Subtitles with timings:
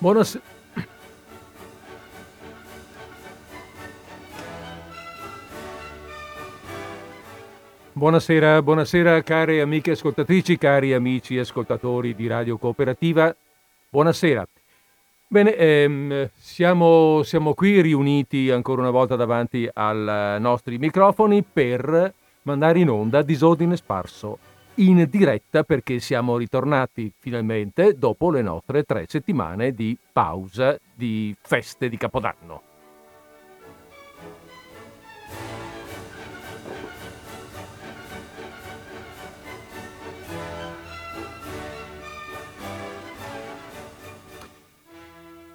[0.00, 0.42] Buonasera.
[7.92, 13.34] Buonasera, buonasera cari amiche ascoltatrici, cari amici ascoltatori di Radio Cooperativa.
[13.90, 14.48] Buonasera.
[15.26, 22.78] Bene, ehm, siamo, siamo qui riuniti ancora una volta davanti ai nostri microfoni per mandare
[22.78, 24.38] in onda Disordine Sparso
[24.76, 31.88] in diretta perché siamo ritornati finalmente dopo le nostre tre settimane di pausa di feste
[31.88, 32.69] di Capodanno.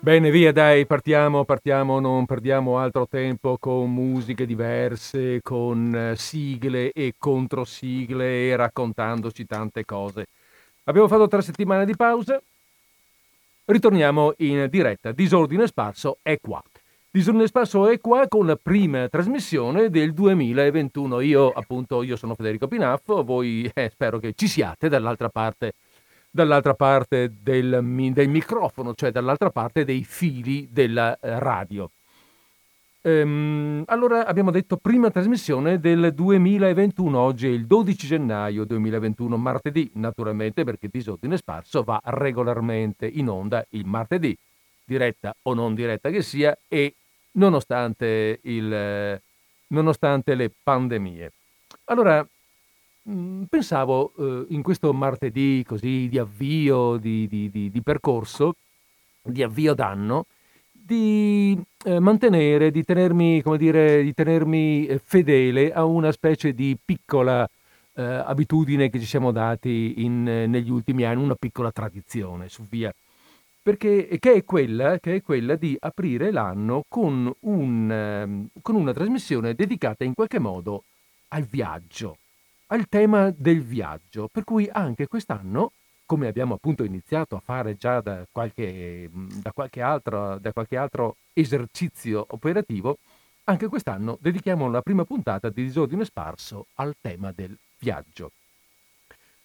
[0.05, 6.91] Bene, via, dai, partiamo, partiamo, non perdiamo altro tempo con musiche diverse, con eh, sigle
[6.91, 10.27] e controsigle e raccontandoci tante cose.
[10.83, 12.39] Abbiamo fatto tre settimane di pausa,
[13.65, 15.11] ritorniamo in diretta.
[15.11, 16.61] Disordine Sparso è qua.
[17.09, 21.19] Disordine Sparso è qua con la prima trasmissione del 2021.
[21.21, 25.73] Io, appunto, io sono Federico Pinaffo, voi eh, spero che ci siate dall'altra parte
[26.35, 27.79] dall'altra parte del,
[28.11, 31.89] del microfono, cioè dall'altra parte dei fili della eh, radio.
[33.03, 39.89] Ehm, allora abbiamo detto prima trasmissione del 2021, oggi è il 12 gennaio 2021, martedì
[39.93, 44.37] naturalmente perché Disordine Sparso va regolarmente in onda il martedì,
[44.83, 46.95] diretta o non diretta che sia e
[47.33, 49.21] nonostante, il,
[49.67, 51.31] nonostante le pandemie.
[51.85, 52.27] Allora,
[53.47, 58.55] pensavo eh, in questo martedì così di avvio di, di, di, di percorso,
[59.21, 60.25] di avvio d'anno,
[60.71, 66.77] di eh, mantenere, di tenermi, come dire, di tenermi eh, fedele a una specie di
[66.83, 67.47] piccola
[67.93, 72.93] eh, abitudine che ci siamo dati in, negli ultimi anni, una piccola tradizione su via.
[73.61, 78.93] Perché, che, è quella, che è quella di aprire l'anno con, un, ehm, con una
[78.93, 80.83] trasmissione dedicata in qualche modo
[81.29, 82.17] al viaggio
[82.67, 85.71] al tema del viaggio, per cui anche quest'anno,
[86.05, 91.15] come abbiamo appunto iniziato a fare già da qualche, da qualche, altro, da qualche altro
[91.33, 92.97] esercizio operativo,
[93.45, 98.31] anche quest'anno dedichiamo la prima puntata di Disordine Sparso al tema del viaggio.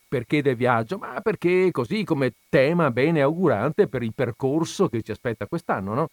[0.09, 0.99] Perché del viaggio?
[0.99, 6.09] Ma perché così come tema bene augurante per il percorso che ci aspetta quest'anno, no?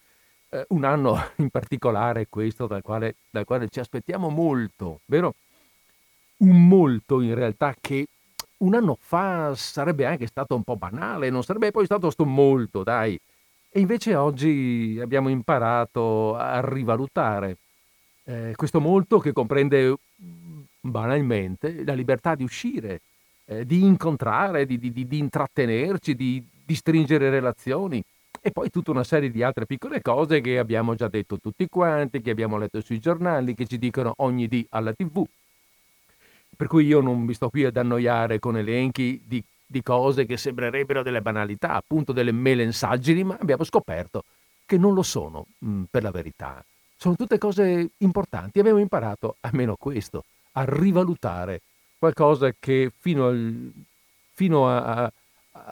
[0.50, 5.34] Eh, un anno in particolare questo dal quale, dal quale ci aspettiamo molto, vero?
[6.38, 8.08] Un molto in realtà che
[8.58, 12.84] un anno fa sarebbe anche stato un po' banale, non sarebbe poi stato sto molto,
[12.84, 13.20] dai.
[13.70, 17.58] E invece oggi abbiamo imparato a rivalutare
[18.24, 19.96] eh, questo molto che comprende
[20.82, 23.02] banalmente la libertà di uscire,
[23.46, 28.02] eh, di incontrare, di, di, di intrattenerci, di, di, stringere relazioni
[28.42, 32.22] e poi tutta una serie di altre piccole cose che abbiamo già detto tutti quanti,
[32.22, 35.24] che abbiamo letto sui giornali, che ci dicono ogni dì alla tv.
[36.58, 40.38] Per cui io non mi sto qui ad annoiare con elenchi di, di cose che
[40.38, 44.24] sembrerebbero delle banalità, appunto delle melensaggini, ma abbiamo scoperto
[44.66, 46.64] che non lo sono, mm, per la verità.
[46.98, 48.60] Sono tutte cose importanti.
[48.60, 50.24] Abbiamo imparato, almeno questo,
[50.54, 51.62] a rivalutare
[52.00, 53.72] qualcosa che fino, al,
[54.34, 55.12] fino a, a,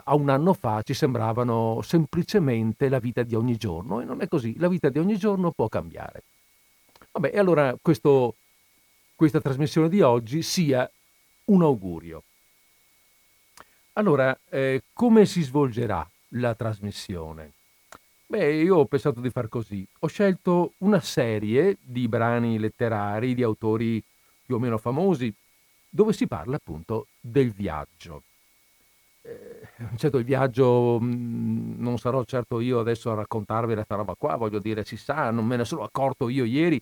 [0.05, 4.27] a, un anno fa ci sembravano semplicemente la vita di ogni giorno e non è
[4.27, 4.55] così.
[4.59, 6.23] La vita di ogni giorno può cambiare.
[7.11, 8.35] Vabbè, e allora questo
[9.15, 10.89] questa trasmissione di oggi sia
[11.45, 12.23] un augurio.
[13.93, 17.53] Allora, eh, come si svolgerà la trasmissione?
[18.27, 19.87] Beh, io ho pensato di far così.
[19.99, 24.03] Ho scelto una serie di brani letterari di autori
[24.45, 25.33] più o meno famosi,
[25.89, 28.23] dove si parla appunto del viaggio.
[29.21, 34.13] Eh, certo, il viaggio mh, mm, non sarò certo io adesso a raccontarvi questa roba
[34.15, 36.81] qua, voglio dire, si sa, non me ne sono accorto io ieri,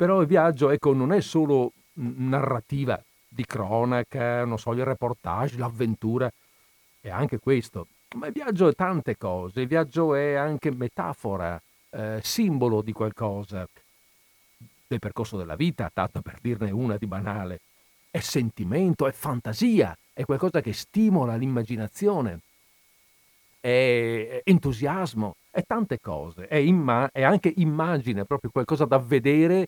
[0.00, 2.98] però il viaggio, ecco, non è solo narrativa
[3.28, 6.32] di cronaca, non so, il reportage, l'avventura,
[7.02, 7.86] è anche questo.
[8.14, 11.60] Ma il viaggio è tante cose, il viaggio è anche metafora,
[11.90, 13.68] eh, simbolo di qualcosa,
[14.86, 17.60] del percorso della vita, tanto per dirne una di banale.
[18.10, 22.40] È sentimento, è fantasia, è qualcosa che stimola l'immaginazione,
[23.60, 29.66] è entusiasmo, è tante cose, è, imma- è anche immagine, proprio qualcosa da vedere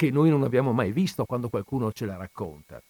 [0.00, 2.82] che noi non abbiamo mai visto quando qualcuno ce la racconta.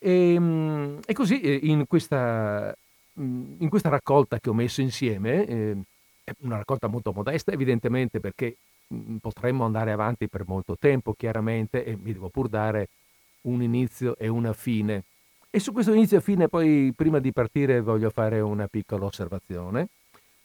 [0.00, 2.74] E, ehm, e così eh, in questa,
[3.20, 5.76] mm, in questa, raccolta che ho messo insieme, eh,
[6.24, 8.56] è una raccolta molto modesta evidentemente perché
[8.92, 12.88] mm, potremmo andare avanti per molto tempo chiaramente e mi devo pur dare
[13.42, 15.04] un inizio e una fine.
[15.50, 19.86] E su questo inizio e fine poi prima di partire voglio fare una piccola osservazione.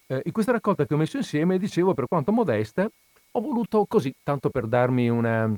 [0.06, 2.88] Eh, in questa raccolta che ho messo insieme, dicevo, per quanto modesta,
[3.36, 5.52] ho voluto così, tanto per darmi una,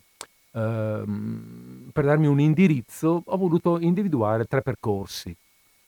[0.52, 5.36] ehm, per darmi un indirizzo, ho voluto individuare tre percorsi,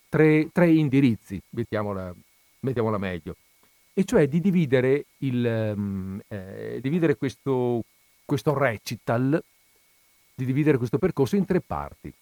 [0.08, 2.14] tre, tre indirizzi, mettiamola,
[2.60, 3.36] mettiamola, meglio,
[3.94, 7.84] e cioè di dividere, il, ehm, eh, dividere questo,
[8.24, 9.44] questo recital,
[10.36, 12.14] di dividere questo percorso in tre parti.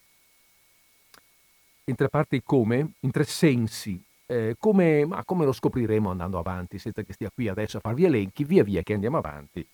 [1.86, 2.94] In tre parti come?
[3.02, 4.02] In tre sensi.
[4.30, 8.04] Eh, come, ma come lo scopriremo andando avanti, senza che stia qui adesso a farvi
[8.04, 9.66] elenchi, via via che andiamo avanti,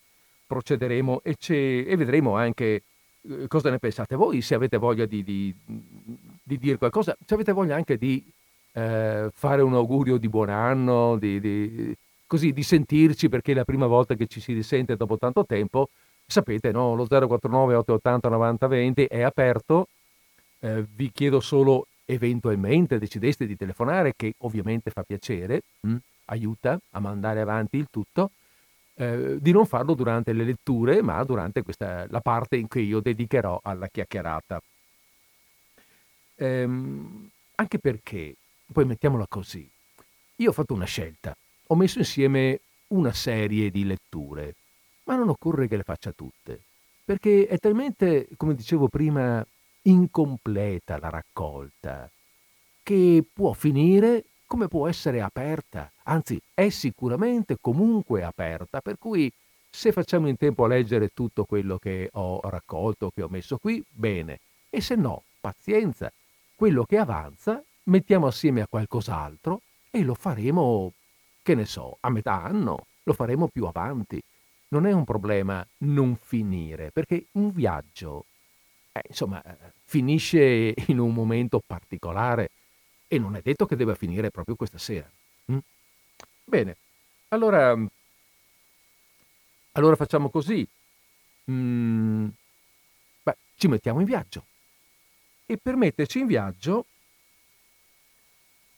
[0.46, 2.82] procederemo e, e vedremo anche
[3.28, 5.54] eh, cosa ne pensate voi, se avete voglia di, di,
[6.42, 8.24] di dire qualcosa, se avete voglia anche di
[8.72, 11.96] eh, fare un augurio di buon anno, di, di,
[12.26, 15.88] così, di sentirci perché è la prima volta che ci si risente dopo tanto tempo,
[16.26, 16.94] sapete, no?
[16.94, 19.88] lo 049 880 9020 è aperto,
[20.60, 25.90] eh, vi chiedo solo eventualmente decideste di telefonare, che ovviamente fa piacere, mh?
[25.90, 25.96] Mm,
[26.26, 28.30] aiuta a mandare avanti il tutto,
[28.94, 33.00] eh, di non farlo durante le letture, ma durante questa, la parte in cui io
[33.00, 34.60] dedicherò alla chiacchierata.
[36.36, 38.34] Ehm, anche perché,
[38.72, 39.68] poi mettiamola così,
[40.36, 41.36] io ho fatto una scelta,
[41.66, 44.54] ho messo insieme una serie di letture,
[45.04, 46.60] ma non occorre che le faccia tutte,
[47.04, 49.44] perché è talmente, come dicevo prima,
[49.86, 52.10] incompleta la raccolta,
[52.82, 59.32] che può finire come può essere aperta, anzi è sicuramente comunque aperta, per cui
[59.68, 63.82] se facciamo in tempo a leggere tutto quello che ho raccolto, che ho messo qui,
[63.88, 64.40] bene,
[64.70, 66.12] e se no, pazienza,
[66.54, 70.92] quello che avanza mettiamo assieme a qualcos'altro e lo faremo,
[71.42, 74.22] che ne so, a metà anno, lo faremo più avanti.
[74.68, 78.26] Non è un problema non finire, perché un viaggio
[78.96, 82.50] eh, insomma, eh, finisce in un momento particolare
[83.08, 85.10] e non è detto che debba finire proprio questa sera.
[85.50, 85.58] Mm?
[86.44, 86.76] Bene,
[87.28, 87.76] allora,
[89.72, 90.66] allora facciamo così.
[91.50, 92.28] Mm,
[93.24, 94.44] beh, ci mettiamo in viaggio.
[95.46, 96.86] E per metterci in viaggio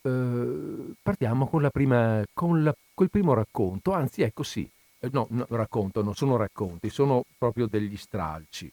[0.01, 4.69] eh, partiamo con la prima, con la, col primo racconto, anzi ecco sì,
[4.99, 8.73] eh, no, no, racconto, non sono racconti, sono proprio degli stralci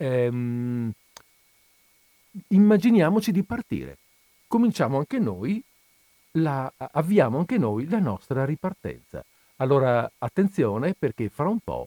[0.00, 0.90] ehm,
[2.48, 3.98] immaginiamoci di partire.
[4.46, 5.62] Cominciamo anche noi,
[6.32, 9.24] la, avviamo anche noi la nostra ripartenza.
[9.56, 11.86] Allora attenzione perché fra un po'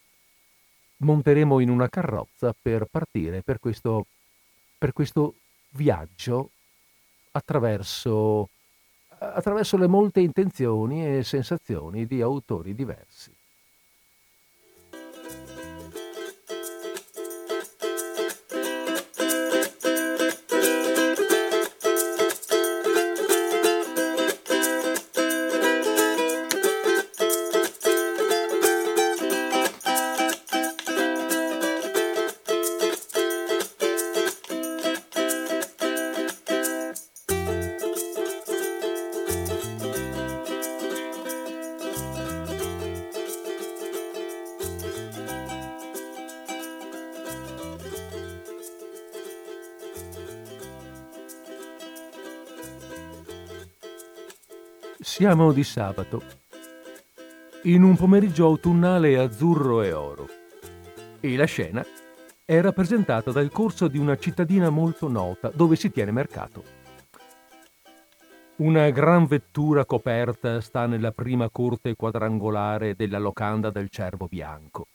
[0.98, 4.06] monteremo in una carrozza per partire per questo,
[4.78, 5.34] per questo
[5.72, 6.52] viaggio
[7.32, 8.50] attraverso,
[9.18, 13.34] attraverso le molte intenzioni e sensazioni di autori diversi.
[55.04, 56.24] Siamo di sabato,
[57.64, 60.30] in un pomeriggio autunnale azzurro e oro,
[61.20, 61.86] e la scena
[62.46, 66.64] è rappresentata dal corso di una cittadina molto nota dove si tiene mercato.
[68.56, 74.88] Una gran vettura coperta sta nella prima corte quadrangolare della locanda del Cervo Bianco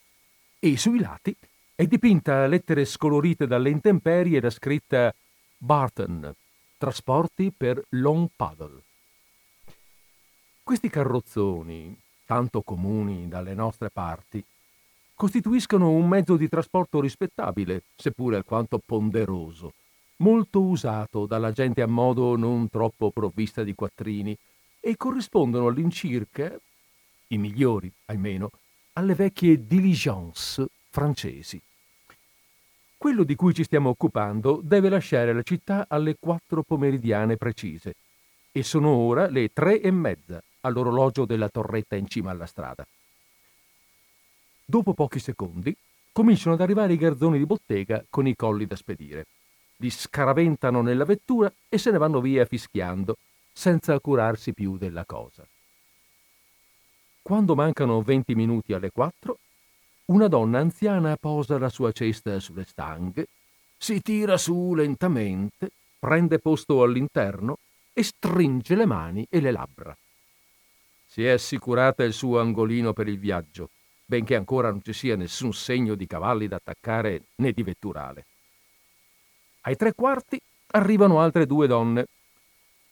[0.59, 1.37] e sui lati
[1.75, 5.15] è dipinta a lettere scolorite dalle intemperie la scritta
[5.59, 6.33] Barton,
[6.79, 8.87] trasporti per Long Paddle.
[10.69, 14.45] Questi carrozzoni, tanto comuni dalle nostre parti,
[15.15, 19.73] costituiscono un mezzo di trasporto rispettabile, seppure alquanto ponderoso,
[20.17, 24.37] molto usato dalla gente a modo non troppo provvista di quattrini
[24.79, 26.55] e corrispondono all'incirca,
[27.29, 28.51] i migliori almeno,
[28.93, 31.59] alle vecchie diligence francesi.
[32.99, 37.95] Quello di cui ci stiamo occupando deve lasciare la città alle quattro pomeridiane precise
[38.53, 42.87] e sono ora le tre e mezza all'orologio della torretta in cima alla strada.
[44.65, 45.75] Dopo pochi secondi
[46.13, 49.27] cominciano ad arrivare i garzoni di bottega con i colli da spedire.
[49.77, 53.17] Li scaraventano nella vettura e se ne vanno via fischiando,
[53.53, 55.47] senza curarsi più della cosa.
[57.23, 59.39] Quando mancano venti minuti alle quattro,
[60.07, 63.27] una donna anziana posa la sua cesta sulle stanghe,
[63.77, 67.59] si tira su lentamente, prende posto all'interno
[67.93, 69.97] e stringe le mani e le labbra.
[71.19, 73.71] Si è assicurata il suo angolino per il viaggio,
[74.05, 78.25] benché ancora non ci sia nessun segno di cavalli da attaccare né di vetturale.
[79.63, 80.41] Ai tre quarti
[80.75, 82.07] arrivano altre due donne,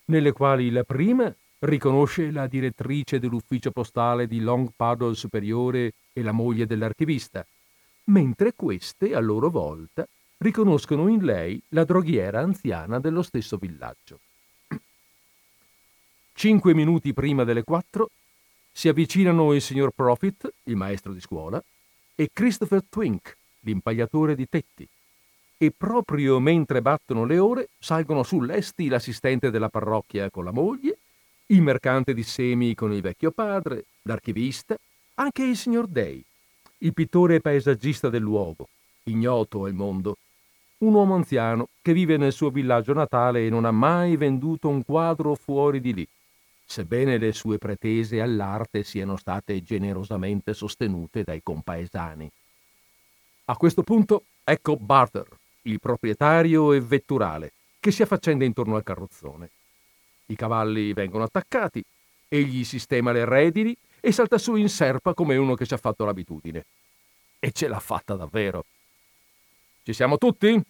[0.06, 6.33] nelle quali la prima riconosce la direttrice dell'ufficio postale di Long Paddle Superiore e la
[6.33, 7.47] moglie dell'archivista,
[8.06, 10.04] mentre queste, a loro volta,
[10.38, 14.18] riconoscono in lei la droghiera anziana dello stesso villaggio.
[16.38, 18.11] Cinque minuti prima delle quattro
[18.71, 21.64] si avvicinano il signor Profit, il maestro di scuola,
[22.14, 24.87] e Christopher Twink, l'impagliatore di tetti.
[25.57, 30.99] E proprio mentre battono le ore salgono sull'esti l'assistente della parrocchia con la moglie,
[31.47, 34.76] il mercante di semi con il vecchio padre, l'archivista,
[35.14, 36.23] anche il signor Day,
[36.81, 38.69] il pittore paesaggista del luogo,
[39.05, 40.19] ignoto al mondo,
[40.81, 44.85] un uomo anziano che vive nel suo villaggio natale e non ha mai venduto un
[44.85, 46.07] quadro fuori di lì,
[46.66, 52.30] sebbene le sue pretese all'arte siano state generosamente sostenute dai compaesani.
[53.46, 55.26] A questo punto ecco Barter,
[55.62, 59.50] il proprietario e vetturale, che si affaccenda intorno al carrozzone.
[60.26, 61.82] I cavalli vengono attaccati,
[62.28, 66.04] egli sistema le redini e salta su in serpa come uno che ci ha fatto
[66.04, 66.64] l'abitudine.
[67.38, 68.64] E ce l'ha fatta davvero.
[69.85, 70.61] Ci siamo tutti?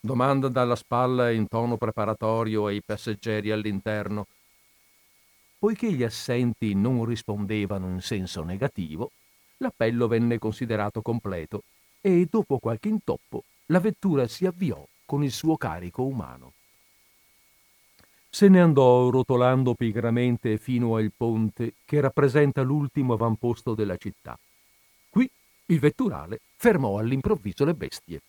[0.00, 4.26] domanda dalla spalla in tono preparatorio ai passeggeri all'interno.
[5.60, 9.10] Poiché gli assenti non rispondevano in senso negativo,
[9.58, 11.64] l'appello venne considerato completo
[12.00, 16.54] e dopo qualche intoppo la vettura si avviò con il suo carico umano.
[18.30, 24.38] Se ne andò rotolando pigramente fino al ponte che rappresenta l'ultimo avamposto della città.
[25.10, 25.30] Qui
[25.66, 28.22] il vetturale fermò all'improvviso le bestie.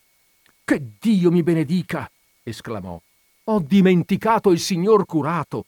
[0.65, 2.11] Che Dio mi benedica!
[2.43, 3.01] esclamò.
[3.45, 5.65] Ho dimenticato il signor curato.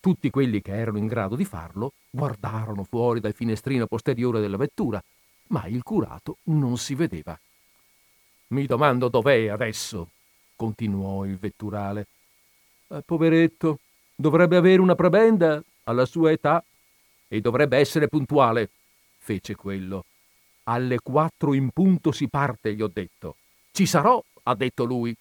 [0.00, 5.02] Tutti quelli che erano in grado di farlo guardarono fuori dal finestrino posteriore della vettura,
[5.48, 7.38] ma il curato non si vedeva.
[8.48, 10.10] Mi domando dov'è adesso,
[10.54, 12.06] continuò il vetturale.
[12.88, 13.80] Eh, poveretto,
[14.14, 16.62] dovrebbe avere una prebenda alla sua età
[17.26, 18.70] e dovrebbe essere puntuale,
[19.18, 20.04] fece quello.
[20.64, 23.36] Alle quattro in punto si parte, gli ho detto.
[23.72, 25.14] Ci sarò, ha detto lui.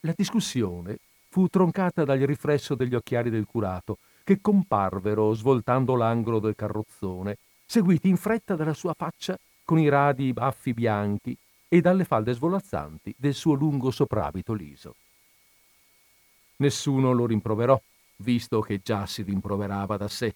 [0.00, 0.98] La discussione
[1.30, 8.08] fu troncata dal riflesso degli occhiali del curato, che comparvero svoltando l'angolo del carrozzone, seguiti
[8.08, 11.36] in fretta dalla sua faccia con i radi baffi bianchi
[11.68, 14.96] e dalle falde svolazzanti del suo lungo soprabito liso.
[16.56, 17.80] Nessuno lo rimproverò,
[18.16, 20.34] visto che già si rimproverava da sé.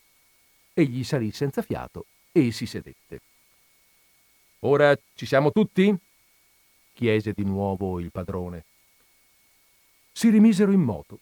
[0.72, 3.20] Egli salì senza fiato e si sedette.
[4.60, 5.94] Ora ci siamo tutti?
[6.94, 8.64] chiese di nuovo il padrone.
[10.16, 11.18] Si rimisero in moto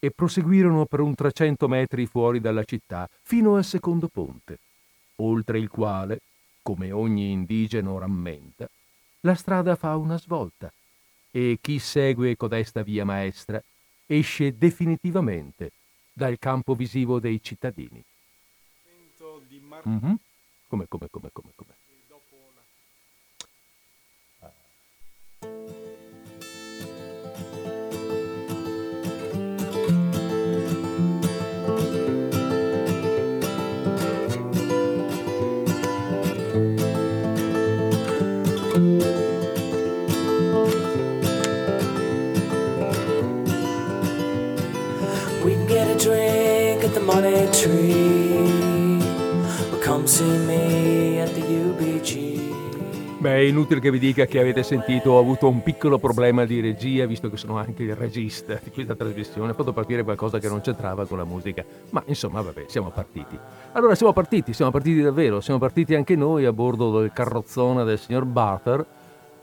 [0.00, 4.58] e proseguirono per un trecento metri fuori dalla città fino al secondo ponte,
[5.16, 6.18] oltre il quale,
[6.60, 8.68] come ogni indigeno rammenta,
[9.20, 10.72] la strada fa una svolta
[11.30, 13.62] e chi segue codesta via maestra
[14.06, 15.70] esce definitivamente
[16.12, 18.02] dal campo visivo dei cittadini.
[19.88, 20.14] Mm-hmm.
[20.66, 21.81] Come, come, come, come, come?
[47.00, 49.00] Money tree.
[49.84, 52.40] Come see me at the UBG.
[53.22, 56.60] Beh, è inutile che vi dica che avete sentito, ho avuto un piccolo problema di
[56.60, 59.52] regia, visto che sono anche il regista di questa trasmissione.
[59.52, 61.64] Ho fatto partire qualcosa che non c'entrava con la musica.
[61.90, 63.38] Ma insomma, vabbè, siamo partiti.
[63.72, 65.40] Allora, siamo partiti, siamo partiti davvero.
[65.40, 68.84] Siamo partiti anche noi a bordo del carrozzone del signor Barter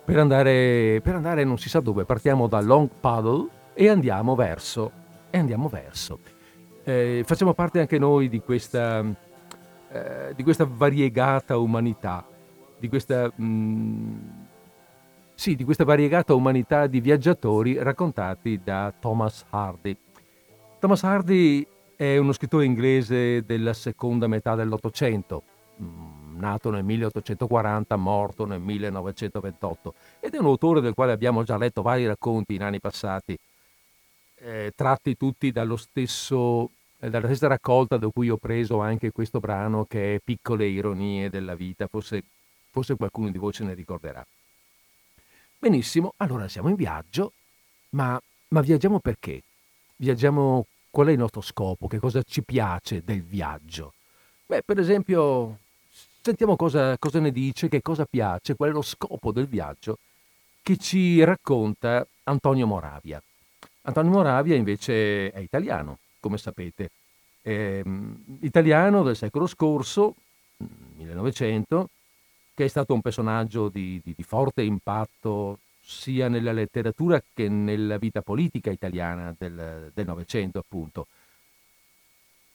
[0.04, 2.04] per andare, per andare non si sa dove.
[2.04, 4.92] Partiamo da Long Paddle e andiamo verso.
[5.30, 6.39] E andiamo verso
[6.84, 9.04] eh, facciamo parte anche noi di questa,
[9.92, 12.26] eh, di questa variegata umanità,
[12.78, 14.18] di questa, mh, mm,
[15.34, 19.98] sì, di questa variegata umanità di viaggiatori raccontati da Thomas Hardy.
[20.80, 25.44] Thomas Hardy è uno scrittore inglese della seconda metà dell'Ottocento,
[25.82, 31.58] mm, nato nel 1840, morto nel 1928, ed è un autore del quale abbiamo già
[31.58, 33.38] letto vari racconti in anni passati,
[34.40, 39.40] eh, tratti tutti dallo stesso, eh, dalla stessa raccolta da cui ho preso anche questo
[39.40, 42.24] brano che è Piccole ironie della vita, forse,
[42.70, 44.26] forse qualcuno di voi se ne ricorderà.
[45.58, 47.34] Benissimo, allora siamo in viaggio,
[47.92, 48.20] ma,
[48.50, 49.42] ma viaggiamo perché?
[49.98, 51.88] Viaggiamo, qual è il nostro scopo?
[51.88, 53.94] Che cosa ci piace del viaggio?
[54.46, 55.58] Beh, per esempio,
[56.22, 59.98] sentiamo cosa, cosa ne dice, che cosa piace, qual è lo scopo del viaggio
[60.62, 63.22] che ci racconta Antonio Moravia.
[63.90, 66.92] Antonio Moravia invece è italiano, come sapete,
[67.42, 70.16] è, mm, italiano del secolo scorso,
[70.98, 71.84] 1900, mm,
[72.54, 77.98] che è stato un personaggio di, di, di forte impatto sia nella letteratura che nella
[77.98, 81.08] vita politica italiana del, Novecento, appunto.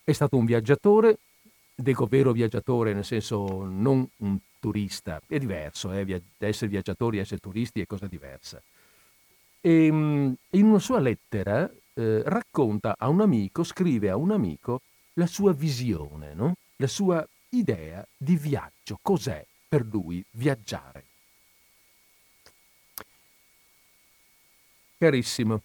[0.05, 1.19] È stato un viaggiatore,
[1.75, 6.23] dico vero viaggiatore nel senso non un turista, è diverso, eh?
[6.39, 8.63] essere viaggiatori essere turisti è cosa diversa.
[9.67, 14.83] E, ehm, in una sua lettera eh, racconta a un amico, scrive a un amico
[15.15, 16.53] la sua visione, no?
[16.77, 21.05] la sua idea di viaggio, cos'è per lui viaggiare.
[24.99, 25.63] Carissimo,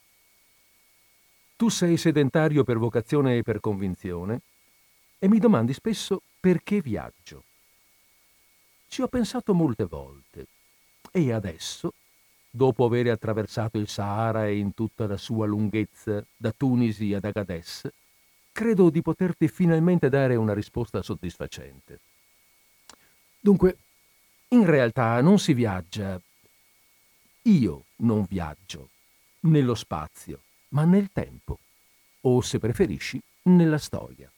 [1.57, 4.41] tu sei sedentario per vocazione e per convinzione
[5.19, 7.43] e mi domandi spesso perché viaggio.
[8.87, 10.47] Ci ho pensato molte volte
[11.11, 11.93] e adesso,
[12.49, 17.87] dopo aver attraversato il Sahara e in tutta la sua lunghezza da Tunisi ad Agadez,
[18.51, 21.99] credo di poterti finalmente dare una risposta soddisfacente.
[23.39, 23.77] Dunque,
[24.49, 26.19] in realtà non si viaggia.
[27.43, 28.89] Io non viaggio
[29.41, 31.59] nello spazio, ma nel tempo,
[32.21, 34.29] o se preferisci, nella storia.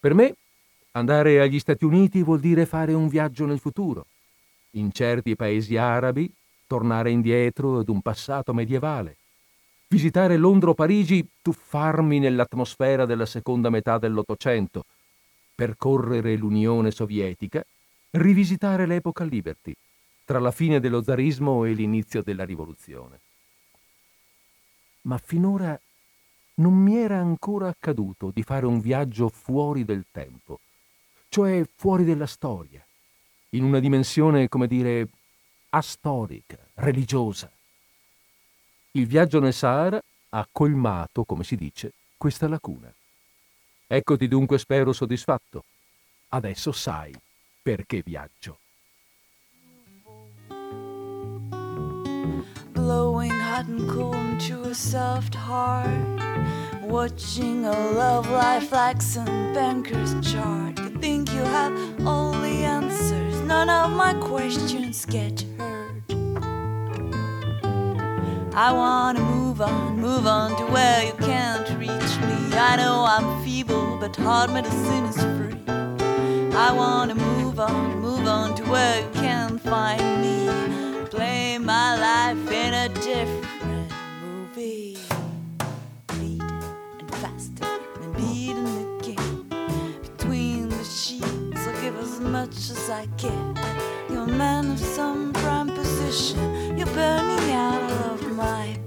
[0.00, 0.34] Per me,
[0.92, 4.06] andare agli Stati Uniti vuol dire fare un viaggio nel futuro.
[4.72, 6.32] In certi paesi arabi,
[6.72, 9.16] tornare indietro ad un passato medievale.
[9.88, 14.86] Visitare Londra o Parigi, tuffarmi nell'atmosfera della seconda metà dell'Ottocento.
[15.54, 17.62] Percorrere l'Unione Sovietica,
[18.12, 19.74] rivisitare l'epoca Liberty,
[20.24, 23.20] tra la fine dello zarismo e l'inizio della rivoluzione
[25.02, 25.78] ma finora
[26.54, 30.60] non mi era ancora accaduto di fare un viaggio fuori del tempo,
[31.28, 32.84] cioè fuori della storia,
[33.50, 35.08] in una dimensione, come dire,
[35.74, 37.50] astorica, religiosa.
[38.92, 42.92] Il viaggio nel Sahara ha colmato, come si dice, questa lacuna.
[43.86, 45.64] Eccoti dunque spero soddisfatto.
[46.28, 47.14] Adesso sai
[47.62, 48.58] perché viaggio.
[52.82, 55.88] blowing hot and cold into a soft heart.
[56.82, 60.78] Watching a love life like some banker's chart.
[60.80, 61.72] You think you have
[62.06, 63.21] all the answers,
[63.52, 66.04] none of my questions get heard.
[68.66, 72.38] I wanna move on, move on to where you can't reach me.
[72.70, 75.62] I know I'm feeble, but hard medicine is free.
[76.66, 80.38] I wanna move on, move on to where you can't find me
[81.14, 83.90] play my life in a different
[84.24, 84.96] movie.
[87.00, 88.12] And faster and
[91.92, 93.54] give as much as I can.
[94.08, 96.76] You're a man of some prime position.
[96.76, 98.80] You're burning out of my.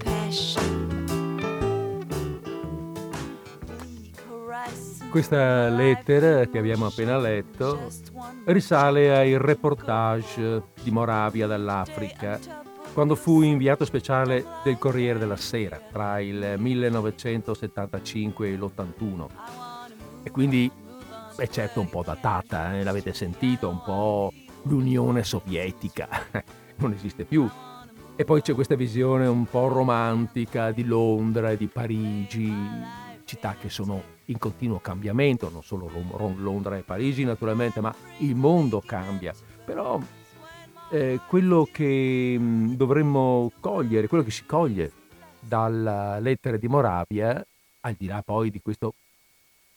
[5.09, 7.89] Questa lettera che abbiamo appena letto
[8.43, 12.37] risale ai reportage di Moravia dall'Africa,
[12.91, 19.27] quando fu inviato speciale del Corriere della Sera tra il 1975 e l'81.
[20.23, 20.69] E quindi
[21.37, 22.83] è certo un po' datata, eh?
[22.83, 24.31] l'avete sentito, un po'
[24.63, 26.07] l'Unione Sovietica,
[26.77, 27.49] non esiste più.
[28.15, 32.53] E poi c'è questa visione un po' romantica di Londra e di Parigi,
[33.25, 35.89] città che sono in continuo cambiamento, non solo
[36.37, 39.33] Londra e Parigi naturalmente, ma il mondo cambia.
[39.65, 39.99] Però
[40.91, 44.91] eh, quello che mm, dovremmo cogliere, quello che si coglie
[45.39, 47.45] dalla lettera di Moravia,
[47.81, 48.93] al di là poi di questo,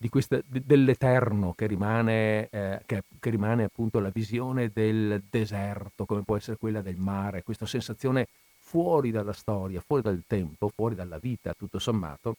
[0.09, 6.37] questa, dell'eterno che rimane, eh, che, che rimane appunto la visione del deserto, come può
[6.37, 11.55] essere quella del mare, questa sensazione fuori dalla storia, fuori dal tempo, fuori dalla vita,
[11.55, 12.37] tutto sommato,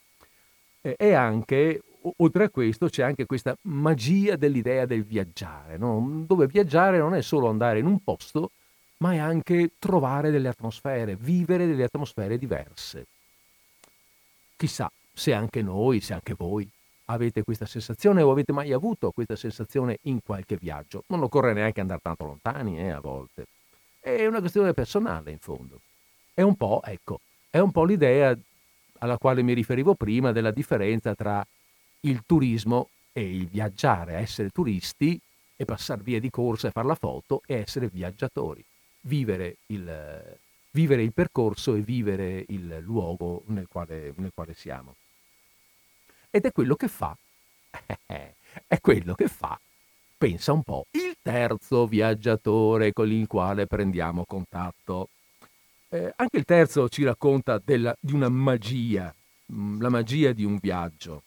[0.81, 1.81] è anche
[2.17, 6.23] oltre a questo c'è anche questa magia dell'idea del viaggiare, no?
[6.25, 8.51] dove viaggiare non è solo andare in un posto,
[8.97, 13.07] ma è anche trovare delle atmosfere, vivere delle atmosfere diverse.
[14.55, 16.69] Chissà se anche noi, se anche voi
[17.11, 21.03] avete questa sensazione o avete mai avuto questa sensazione in qualche viaggio.
[21.07, 23.47] Non occorre neanche andare tanto lontani eh, a volte.
[23.99, 25.81] È una questione personale in fondo.
[26.33, 27.19] È un po', ecco,
[27.49, 28.37] è un po' l'idea
[28.99, 31.45] alla quale mi riferivo prima della differenza tra
[32.01, 35.19] il turismo e il viaggiare, essere turisti
[35.55, 38.63] e passare via di corsa e fare la foto e essere viaggiatori,
[39.01, 40.37] vivere il,
[40.71, 44.95] vivere il percorso e vivere il luogo nel quale, nel quale siamo.
[46.29, 47.15] Ed è quello che fa,
[48.05, 49.59] è quello che fa
[50.19, 55.07] pensa un po', il terzo viaggiatore con il quale prendiamo contatto.
[55.87, 59.15] Eh, anche il terzo ci racconta della, di una magia,
[59.53, 61.23] mm, la magia di un viaggio.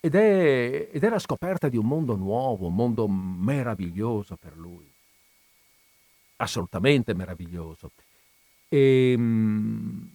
[0.00, 4.90] Ed è, ed è la scoperta di un mondo nuovo, un mondo meraviglioso per lui.
[6.38, 7.92] Assolutamente meraviglioso.
[8.68, 10.10] E, um,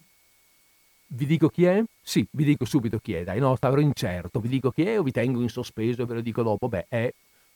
[1.08, 1.82] vi dico chi è?
[2.06, 5.04] Sì, vi dico subito chi è, dai, no, starò incerto, vi dico chi è o
[5.04, 6.68] vi tengo in sospeso e ve lo dico dopo.
[6.68, 7.12] Beh, è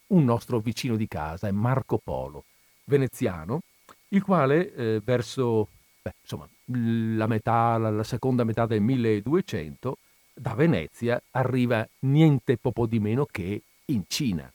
[0.08, 2.44] un nostro vicino di casa, è Marco Polo,
[2.84, 3.60] veneziano,
[4.08, 5.68] il quale eh, verso
[6.00, 9.98] beh, insomma, la, metà, la, la seconda metà del 1200
[10.32, 14.50] da Venezia arriva niente poco di meno che in Cina.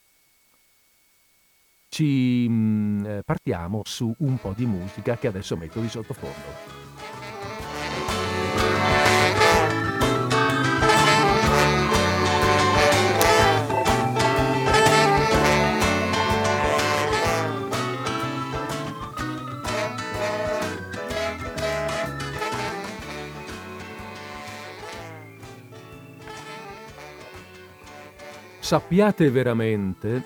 [1.87, 6.82] Ci mh, mm, eh, partiamo su un po' di musica che adesso metto di sottofondo.
[28.63, 30.23] Sappiate veramente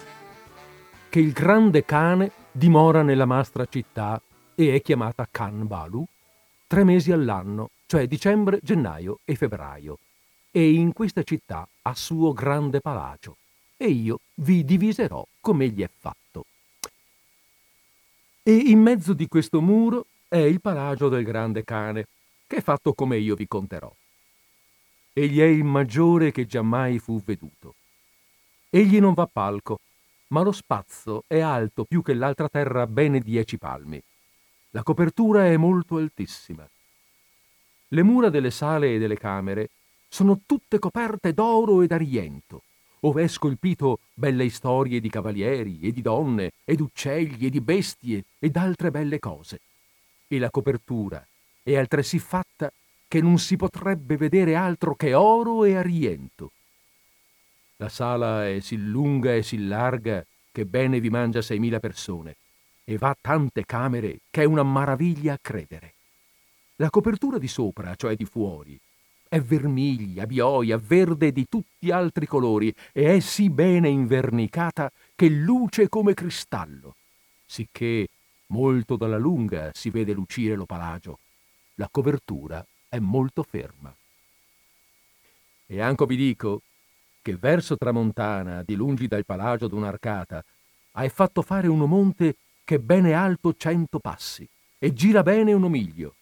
[1.09, 4.21] che il grande cane dimora nella nostra città
[4.53, 6.05] e è chiamata Khan Balu
[6.67, 9.97] tre mesi all'anno, cioè dicembre, gennaio e febbraio,
[10.51, 13.37] e in questa città ha suo grande palagio,
[13.75, 16.45] e io vi diviserò come egli è fatto.
[18.43, 22.05] E in mezzo di questo muro è il palagio del grande cane,
[22.45, 23.91] che è fatto come io vi conterò.
[25.13, 27.73] Egli è il maggiore che giammai fu veduto
[28.69, 29.79] Egli non va palco,
[30.29, 34.01] ma lo spazio è alto più che l'altra terra bene dieci palmi.
[34.71, 36.67] La copertura è molto altissima.
[37.87, 39.69] Le mura delle sale e delle camere
[40.09, 42.63] sono tutte coperte d'oro e d'argento,
[43.01, 48.25] ove è scolpito belle istorie di cavalieri e di donne e d'uccelli e di bestie
[48.37, 49.61] ed altre belle cose.
[50.27, 51.25] E la copertura
[51.63, 52.69] è altresì fatta
[53.07, 56.51] che non si potrebbe vedere altro che oro e argento
[57.77, 62.35] la sala è sì lunga e sì larga che bene vi mangia seimila persone
[62.83, 65.93] e va tante camere che è una maraviglia a credere.
[66.77, 68.79] La copertura di sopra, cioè di fuori,
[69.27, 75.89] è vermiglia, vioia, verde di tutti altri colori e è sì bene invernicata che luce
[75.89, 76.95] come cristallo,
[77.45, 78.07] sicché
[78.47, 81.19] molto dalla lunga si vede lucire lo palagio.
[81.75, 83.95] La copertura è molto ferma.
[85.69, 86.61] E anche vi dico
[87.27, 90.41] che verso tramontana, di lungi dal palagio d'un'arcata,
[90.91, 94.47] hai fatto fare uno monte che bene alto cento passi
[94.79, 96.15] e gira bene uno miglio,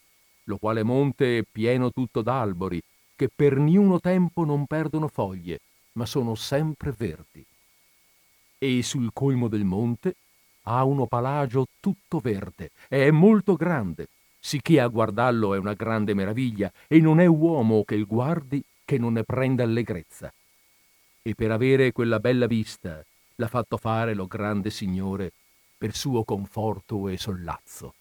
[0.45, 2.81] lo quale monte è pieno tutto d'albori,
[3.15, 5.59] che per niuno tempo non perdono foglie,
[5.91, 7.45] ma sono sempre verdi.
[8.57, 10.15] E sul colmo del monte
[10.63, 14.07] ha uno palagio tutto verde e è molto grande,
[14.39, 18.97] sicché a guardarlo è una grande meraviglia, e non è uomo che il guardi che
[18.97, 20.33] non ne prenda allegrezza
[21.27, 23.03] e per avere quella bella vista
[23.37, 25.31] l'ha fatto fare lo grande Signore
[25.75, 27.95] per suo conforto e sollazzo.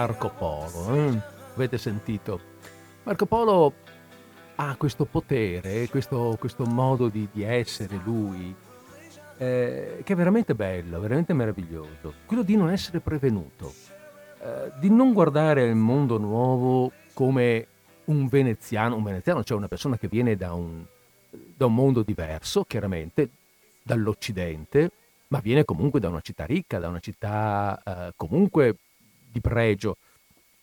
[0.00, 0.94] Marco Polo.
[0.94, 1.20] Eh?
[1.56, 2.40] Avete sentito?
[3.02, 3.74] Marco Polo
[4.54, 8.54] ha questo potere, questo, questo modo di, di, essere lui,
[9.36, 12.14] eh, che è veramente bello, veramente meraviglioso.
[12.24, 13.74] Quello di non essere prevenuto,
[14.42, 17.66] eh, di non guardare il mondo nuovo come
[18.04, 20.82] un veneziano, un veneziano, cioè una persona che viene da un,
[21.28, 23.28] da un mondo diverso, chiaramente,
[23.82, 24.92] dall'Occidente,
[25.28, 28.76] ma viene comunque da una città ricca, da una città eh, comunque
[29.30, 29.96] di pregio,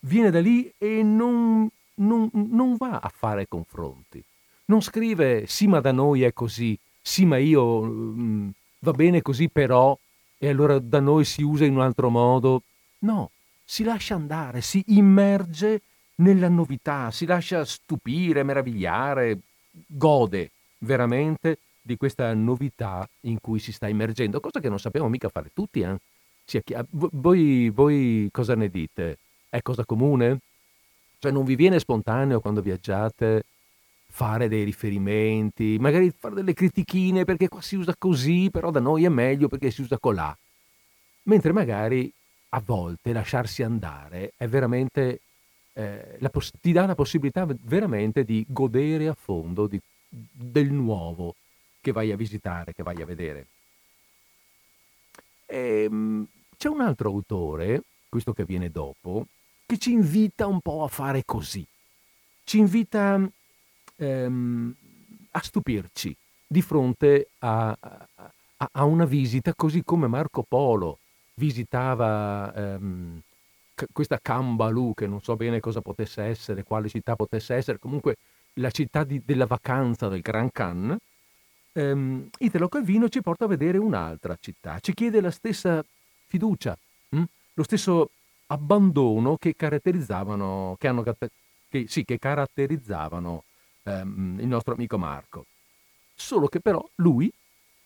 [0.01, 4.23] viene da lì e non, non, non va a fare confronti.
[4.65, 8.49] Non scrive sì ma da noi è così, sì ma io mh, mm,
[8.79, 9.97] va bene così però
[10.37, 12.63] e allora da noi si usa in un altro modo.
[12.99, 13.31] No,
[13.63, 15.81] si lascia andare, si immerge
[16.15, 19.39] nella novità, si lascia stupire, meravigliare,
[19.87, 25.29] gode veramente di questa novità in cui si sta immergendo, cosa che non sappiamo mica
[25.29, 25.81] fare tutti.
[25.81, 25.97] Eh?
[26.91, 29.17] Voi, voi cosa ne dite?
[29.49, 30.39] È cosa comune?
[31.19, 33.43] Cioè non vi viene spontaneo quando viaggiate
[34.09, 39.03] fare dei riferimenti, magari fare delle critichine perché qua si usa così, però da noi
[39.03, 40.35] è meglio perché si usa colà.
[41.23, 42.11] Mentre magari
[42.49, 45.19] a volte lasciarsi andare è veramente
[45.73, 49.79] eh, poss- ti dà la possibilità veramente di godere a fondo di,
[50.09, 51.35] del nuovo
[51.81, 53.47] che vai a visitare, che vai a vedere.
[55.45, 56.27] E, ehm,
[56.57, 59.27] c'è un altro autore, questo che viene dopo,
[59.65, 61.65] che ci invita un po' a fare così.
[62.43, 63.21] Ci invita
[63.97, 64.75] ehm,
[65.31, 66.15] a stupirci
[66.47, 70.99] di fronte a, a, a, una visita così come Marco Polo
[71.35, 73.21] visitava ehm,
[73.91, 78.17] questa Cambalù, che non so bene cosa potesse essere, quale città potesse essere, comunque
[78.53, 80.97] la città di, della vacanza del Gran Khan,
[81.73, 85.83] ehm, Italo Calvino ci porta a vedere un'altra città, ci chiede la stessa
[86.27, 86.77] fiducia,
[87.09, 87.23] hm?
[87.53, 88.11] lo stesso
[88.47, 91.03] abbandono che caratterizzavano, che hanno,
[91.69, 93.43] che, sì, che caratterizzavano
[93.83, 95.45] ehm, il nostro amico Marco.
[96.13, 97.31] Solo che però lui,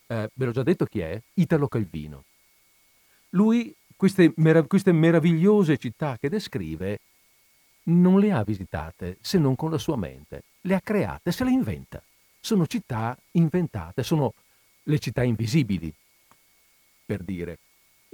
[0.06, 2.24] eh, ve l'ho già detto chi è, Italo Calvino.
[3.30, 6.98] Lui queste, merav- queste meravigliose città che descrive
[7.84, 11.50] non le ha visitate se non con la sua mente, le ha create, se le
[11.50, 12.02] inventa.
[12.40, 14.34] Sono città inventate, sono
[14.84, 15.92] le città invisibili,
[17.04, 17.58] per dire.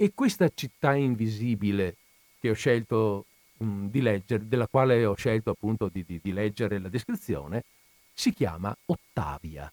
[0.01, 1.97] E questa città invisibile
[2.39, 3.25] che ho scelto
[3.57, 7.65] mh, di leggere, della quale ho scelto appunto di, di, di leggere la descrizione,
[8.13, 9.69] si chiama Ottavia.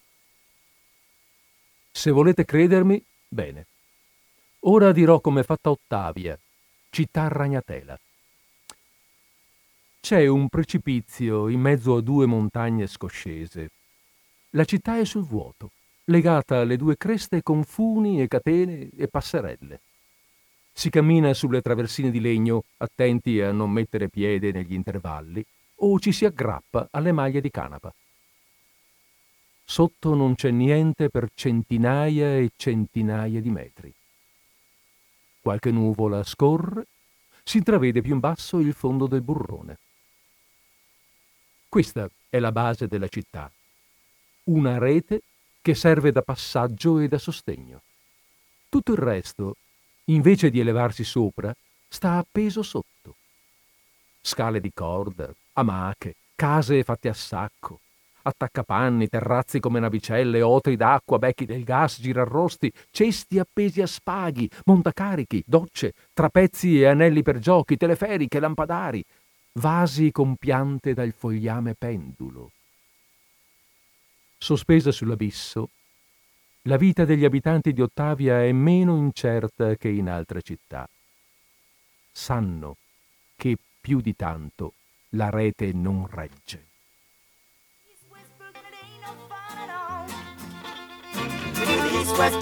[1.89, 3.67] Se volete credermi, bene.
[4.65, 6.37] Ora dirò come è fatta Ottavia,
[6.89, 7.97] città ragnatela.
[10.01, 13.71] C'è un precipizio in mezzo a due montagne scoscese.
[14.49, 15.71] La città è sul vuoto,
[16.03, 19.79] legata alle due creste con funi e catene e passerelle.
[20.77, 25.43] Si cammina sulle traversine di legno, attenti a non mettere piede negli intervalli,
[25.77, 27.91] o ci si aggrappa alle maglie di canapa.
[29.65, 33.91] Sotto non c'è niente per centinaia e centinaia di metri.
[35.41, 36.85] Qualche nuvola scorre,
[37.43, 39.79] si intravede più in basso il fondo del burrone.
[41.67, 43.51] Questa è la base della città,
[44.43, 45.23] una rete
[45.59, 47.81] che serve da passaggio e da sostegno.
[48.69, 49.55] Tutto il resto,
[50.09, 51.53] invece di elevarsi sopra,
[51.87, 53.15] sta appeso sotto.
[54.21, 57.79] Scale di corda, amache, case fatte a sacco,
[58.27, 65.43] attaccapanni, terrazzi come navicelle, otri d'acqua, becchi del gas, girarrosti, cesti appesi a spaghi, montacarichi,
[65.45, 69.03] docce, trapezzi e anelli per giochi, teleferiche, lampadari,
[69.53, 72.51] vasi con piante dal fogliame pendulo.
[74.37, 75.69] Sospesa sull'abisso,
[76.67, 80.87] la vita degli abitanti di Ottavia è meno incerta che in altre città.
[82.11, 82.75] Sanno
[83.37, 84.73] che più di tanto
[85.11, 86.65] la rete non regge.
[92.17, 92.41] west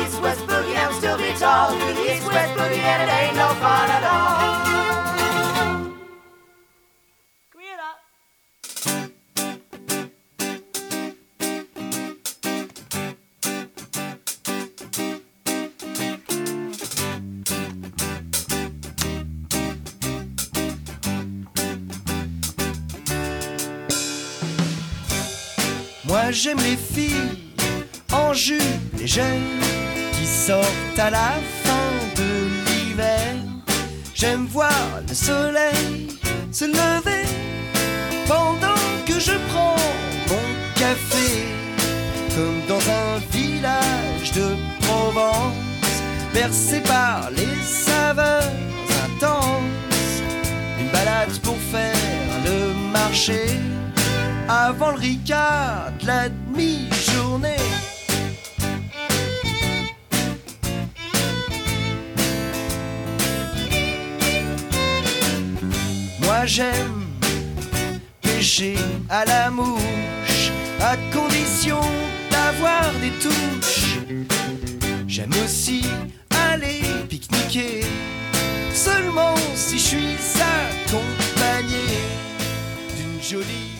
[0.00, 1.72] east west boogie at still be tall.
[1.72, 5.11] East west boogie and it ain't no fun at all.
[26.30, 27.38] J'aime les filles
[28.12, 28.62] en jupe
[28.98, 29.24] légère
[30.12, 31.32] qui sortent à la
[31.64, 32.28] fin de
[32.66, 33.34] l'hiver.
[34.14, 34.72] J'aime voir
[35.08, 36.08] le soleil
[36.52, 37.26] se lever
[38.28, 39.76] pendant que je prends
[40.28, 41.44] mon café,
[42.36, 45.54] comme dans un village de Provence,
[46.32, 48.42] bercé par les saveurs
[49.04, 50.22] intenses.
[50.78, 51.94] Une balade pour faire
[52.44, 53.58] le marché
[54.48, 57.56] avant le Ricard de la demi-journée.
[66.20, 67.06] Moi j'aime
[68.20, 68.76] pêcher
[69.08, 70.50] à la mouche,
[70.80, 71.80] à condition
[72.30, 73.98] d'avoir des touches.
[75.06, 75.82] J'aime aussi
[76.52, 77.84] aller pique-niquer,
[78.74, 81.84] seulement si je suis accompagné
[82.96, 83.71] d'une jolie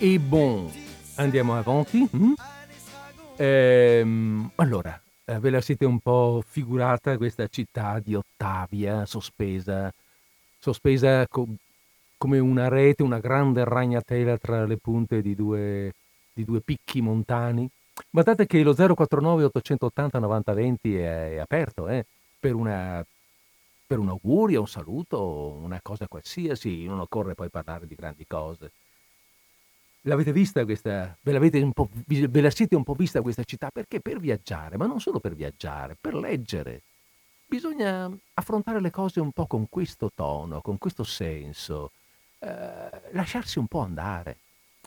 [0.00, 0.70] E bon,
[1.16, 2.08] andiamo avanti.
[2.14, 2.34] Mm?
[3.36, 9.92] Ehm, allora, eh, ve la siete un po' figurata questa città di Ottavia sospesa,
[10.56, 11.48] sospesa co-
[12.16, 15.92] come una rete, una grande ragnatela tra le punte di due,
[16.32, 17.68] di due picchi montani?
[18.08, 22.04] Guardate che lo 049 880 9020 è, è aperto eh,
[22.38, 23.04] per, una,
[23.84, 28.70] per un augurio, un saluto, una cosa qualsiasi, non occorre poi parlare di grandi cose.
[30.02, 33.70] L'avete vista questa, ve, ve la siete un po' vista questa città?
[33.70, 36.82] Perché per viaggiare, ma non solo per viaggiare, per leggere.
[37.44, 41.90] Bisogna affrontare le cose un po' con questo tono, con questo senso,
[42.38, 44.36] eh, lasciarsi un po' andare,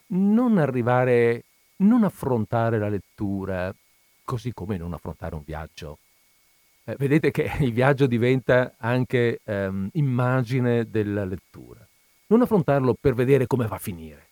[0.08, 1.44] non arrivare,
[1.78, 3.74] non affrontare la lettura
[4.24, 5.98] così come non affrontare un viaggio.
[6.86, 11.86] Eh, vedete che il viaggio diventa anche ehm, immagine della lettura.
[12.28, 14.30] Non affrontarlo per vedere come va a finire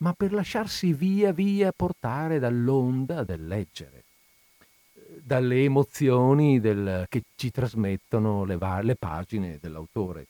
[0.00, 4.04] ma per lasciarsi via via portare dall'onda del leggere,
[5.22, 10.26] dalle emozioni del, che ci trasmettono le, le, pagine dell'autore.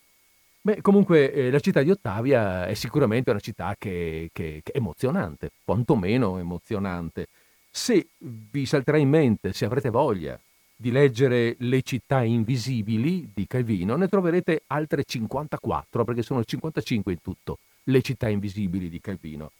[0.62, 4.76] Beh, comunque eh, la città di Ottavia è sicuramente una città che, che, che è
[4.76, 7.28] emozionante, quantomeno emozionante.
[7.70, 10.38] Se vi salterà in mente, se avrete voglia
[10.74, 17.22] di leggere Le città invisibili di Calvino, ne troverete altre 54, perché sono 55 in
[17.22, 19.52] tutto, Le città invisibili di Calvino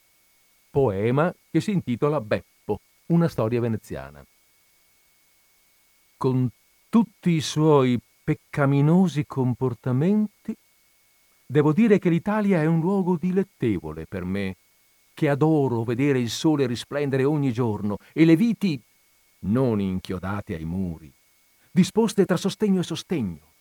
[0.70, 4.24] poema che si intitola Beppo, una storia veneziana.
[6.16, 6.48] Con
[6.88, 10.56] tutti i suoi peccaminosi comportamenti,
[11.44, 14.56] devo dire che l'Italia è un luogo dilettevole per me,
[15.12, 18.82] che adoro vedere il sole risplendere ogni giorno e le viti
[19.40, 21.12] non inchiodate ai muri,
[21.76, 23.54] disposte tra sostegno e sostegno,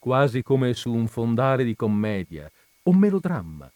[0.00, 2.50] quasi come su un fondale di commedia
[2.82, 3.70] o melodramma,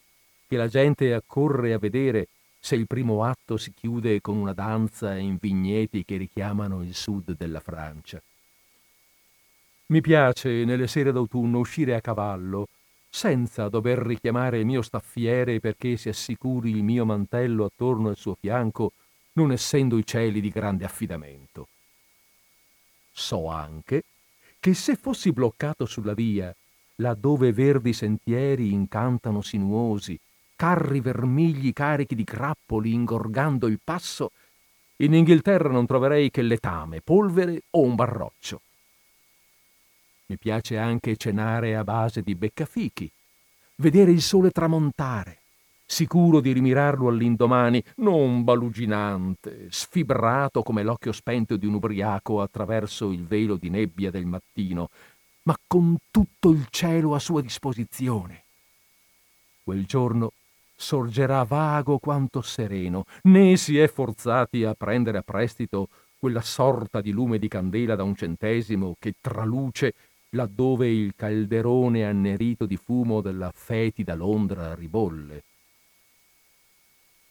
[0.49, 2.27] che la gente accorre a vedere
[2.59, 7.37] se il primo atto si chiude con una danza in vigneti che richiamano il sud
[7.37, 8.20] della Francia.
[9.87, 12.66] Mi piace nelle sere d'autunno uscire a cavallo,
[13.09, 18.35] senza dover richiamare il mio staffiere perché si assicuri il mio mantello attorno al suo
[18.35, 18.94] fianco,
[19.35, 21.68] non essendo i cieli di grande affidamento.
[23.18, 24.05] So anche
[24.61, 26.55] che se fossi bloccato sulla via,
[26.96, 30.18] laddove verdi sentieri incantano sinuosi,
[30.55, 34.33] carri vermigli carichi di grappoli ingorgando il passo,
[34.96, 38.61] in Inghilterra non troverei che letame, polvere o un barroccio.
[40.26, 43.11] Mi piace anche cenare a base di beccafichi,
[43.76, 45.38] vedere il sole tramontare,
[45.87, 53.24] sicuro di rimirarlo all'indomani, non baluginante, sfibrato come l'occhio spento di un ubriaco attraverso il
[53.24, 54.91] velo di nebbia del mattino,
[55.45, 58.43] ma con tutto il cielo a sua disposizione.
[59.62, 60.32] Quel giorno
[60.74, 67.12] sorgerà vago quanto sereno, né si è forzati a prendere a prestito quella sorta di
[67.12, 69.95] lume di candela da un centesimo che traluce
[70.30, 75.43] laddove il calderone annerito di fumo della fetida Londra ribolle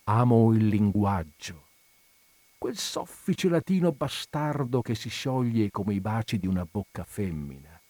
[0.07, 1.69] Amo il linguaggio,
[2.59, 7.81] quel soffice latino bastardo che si scioglie come i baci di una bocca femmina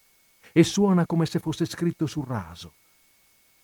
[0.54, 2.76] e suona come se fosse scritto sul raso,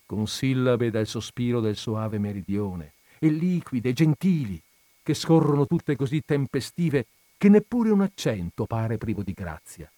[0.04, 4.60] con sillabe dal sospiro del soave meridione, e liquide, gentili,
[5.02, 7.06] che scorrono tutte così tempestive
[7.38, 9.90] che neppure un accento pare privo di grazia.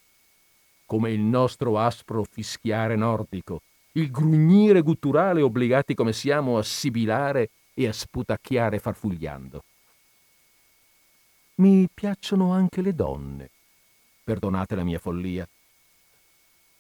[0.87, 3.63] Come il nostro aspro fischiare nordico,
[3.95, 9.63] il grugnire gutturale obbligati come siamo a sibilare e a sputacchiare farfugliando.
[11.57, 13.51] Mi piacciono anche le donne,
[14.25, 15.47] perdonate la mia follia.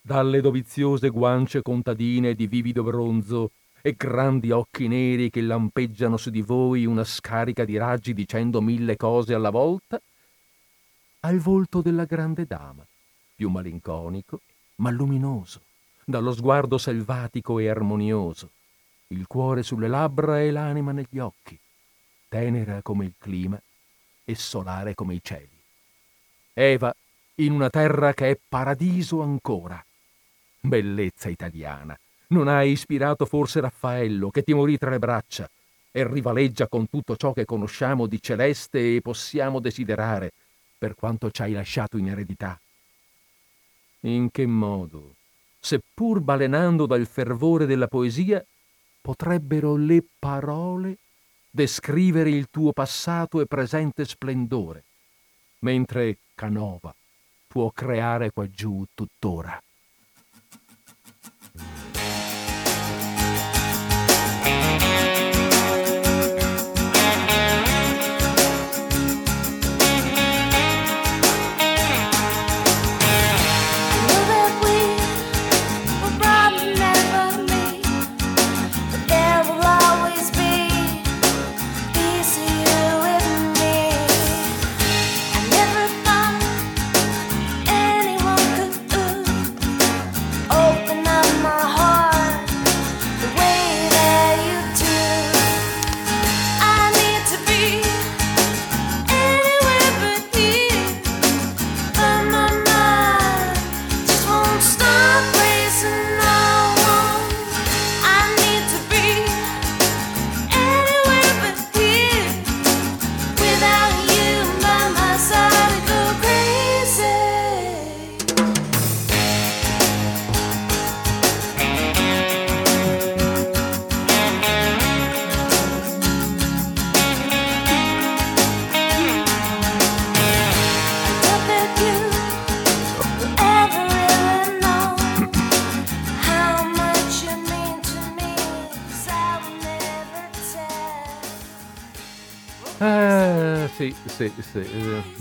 [0.00, 3.50] Dalle doviziose guance contadine di vivido bronzo
[3.82, 8.96] e grandi occhi neri che lampeggiano su di voi una scarica di raggi dicendo mille
[8.96, 10.00] cose alla volta,
[11.20, 12.84] al volto della grande dama,
[13.34, 14.40] più malinconico,
[14.76, 15.60] ma luminoso,
[16.04, 18.50] dallo sguardo selvatico e armonioso,
[19.14, 21.58] il cuore sulle labbra e l'anima negli occhi,
[22.28, 23.60] tenera come il clima
[24.24, 25.48] e solare come i cieli.
[26.52, 26.94] Eva
[27.36, 29.82] in una terra che è paradiso ancora.
[30.60, 31.98] Bellezza italiana,
[32.28, 35.48] non hai ispirato forse Raffaello che ti morì tra le braccia
[35.90, 40.32] e rivaleggia con tutto ciò che conosciamo di celeste e possiamo desiderare
[40.76, 42.58] per quanto ci hai lasciato in eredità.
[44.00, 45.14] In che modo,
[45.60, 48.44] seppur balenando dal fervore della poesia,
[49.04, 50.96] potrebbero le parole
[51.50, 54.82] descrivere il tuo passato e presente splendore,
[55.58, 56.94] mentre Canova
[57.46, 59.62] può creare qua giù tuttora.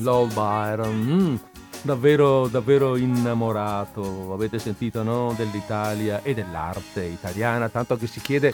[0.03, 0.95] Lord Byron.
[0.95, 1.35] Mm,
[1.81, 4.33] davvero, davvero innamorato.
[4.33, 5.33] Avete sentito, no?
[5.35, 7.69] Dell'Italia e dell'arte italiana.
[7.69, 8.53] Tanto che si chiede.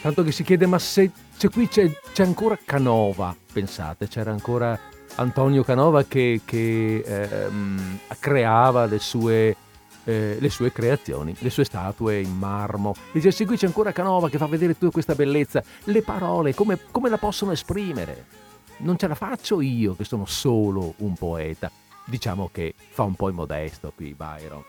[0.00, 4.78] Tanto che si chiede, ma se, se qui c'è, c'è ancora Canova, pensate, c'era ancora
[5.14, 9.56] Antonio Canova che, che ehm, creava le sue,
[10.04, 12.94] eh, le sue creazioni, le sue statue in marmo.
[13.12, 15.62] Dice, sì, qui c'è ancora Canova che fa vedere tutta questa bellezza.
[15.84, 18.43] Le parole, come, come la possono esprimere?
[18.84, 21.70] Non ce la faccio io che sono solo un poeta.
[22.06, 24.62] Diciamo che fa un po' il modesto qui Byron,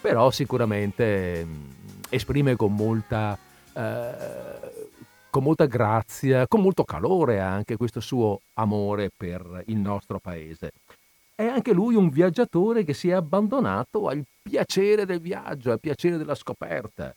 [0.00, 1.70] però sicuramente mm,
[2.08, 3.36] esprime con molta,
[3.72, 4.88] eh,
[5.28, 10.70] con molta grazia, con molto calore anche questo suo amore per il nostro paese.
[11.34, 16.16] È anche lui un viaggiatore che si è abbandonato al piacere del viaggio, al piacere
[16.16, 17.14] della scoperta.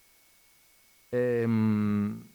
[1.10, 2.28] Ehm,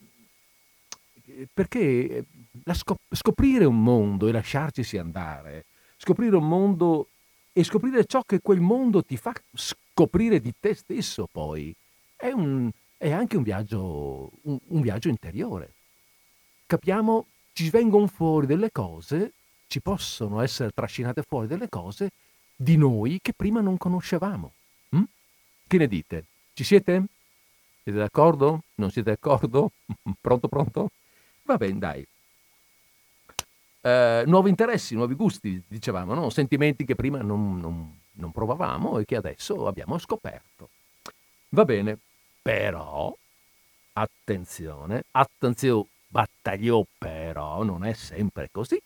[1.53, 2.25] perché
[2.72, 5.64] scop- scoprire un mondo e lasciarcisi andare,
[5.96, 7.09] scoprire un mondo
[7.52, 11.74] e scoprire ciò che quel mondo ti fa scoprire di te stesso poi,
[12.16, 15.72] è, un, è anche un viaggio, un, un viaggio interiore.
[16.66, 19.32] Capiamo, ci vengono fuori delle cose,
[19.66, 22.11] ci possono essere trascinate fuori delle cose
[22.57, 24.52] di noi che prima non conoscevamo.
[24.90, 25.02] Hm?
[25.66, 26.24] Che ne dite?
[26.55, 27.05] Ci siete?
[27.82, 28.62] Siete d'accordo?
[28.76, 29.70] Non siete d'accordo?
[30.20, 30.90] pronto, pronto?
[31.42, 32.07] Va bene, dai.
[33.87, 36.30] Eh, nuovi interessi, nuovi gusti, dicevamo, no?
[36.30, 40.70] sentimenti che prima non, non, non provavamo e che adesso abbiamo scoperto.
[41.51, 41.99] Va bene,
[42.41, 43.14] però,
[43.93, 48.80] attenzione, attenzione, battaglio, però non è sempre così.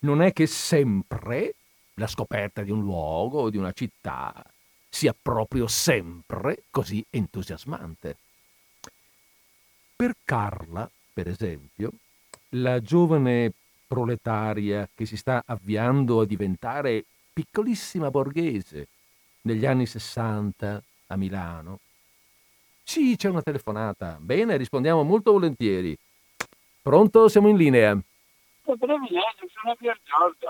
[0.00, 1.56] Non è che sempre
[1.96, 4.42] la scoperta di un luogo o di una città
[4.88, 8.16] sia proprio sempre così entusiasmante.
[9.96, 11.92] Per Carla, per esempio,
[12.54, 13.52] la giovane
[13.90, 18.86] proletaria che si sta avviando a diventare piccolissima borghese
[19.42, 21.80] negli anni 60 a Milano.
[22.84, 24.16] Sì, c'è una telefonata.
[24.20, 25.96] Bene, rispondiamo molto volentieri.
[26.80, 27.98] Pronto, siamo in linea.
[28.64, 30.48] sono Pier Giorgio.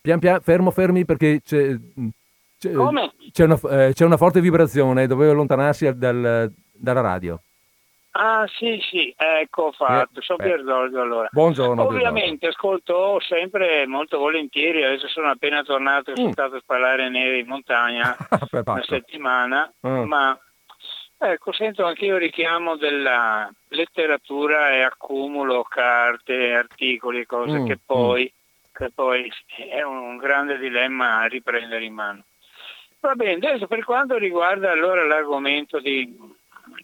[0.00, 1.76] Pian piano, fermo, fermi perché c'è,
[2.56, 2.70] c'è,
[3.32, 7.40] c'è una, eh, c'è una forte vibrazione, dovevo allontanarsi dal- dalla radio.
[8.18, 10.38] Ah sì sì, ecco fatto, sono.
[10.42, 11.28] Pier Giorgio allora.
[11.30, 11.82] Buongiorno.
[11.82, 16.32] Ovviamente ascolto sempre molto volentieri, adesso sono appena tornato, sono Mm.
[16.32, 18.16] stato a spalare neve in montagna
[18.64, 20.06] una settimana, Ah.
[20.06, 20.38] ma
[21.18, 28.32] ecco, sento anche io richiamo della letteratura e accumulo carte, articoli cose Mm, che, poi,
[28.72, 29.30] che poi
[29.68, 32.22] è un grande dilemma a riprendere in mano.
[33.00, 36.16] Va bene, adesso per quanto riguarda allora l'argomento di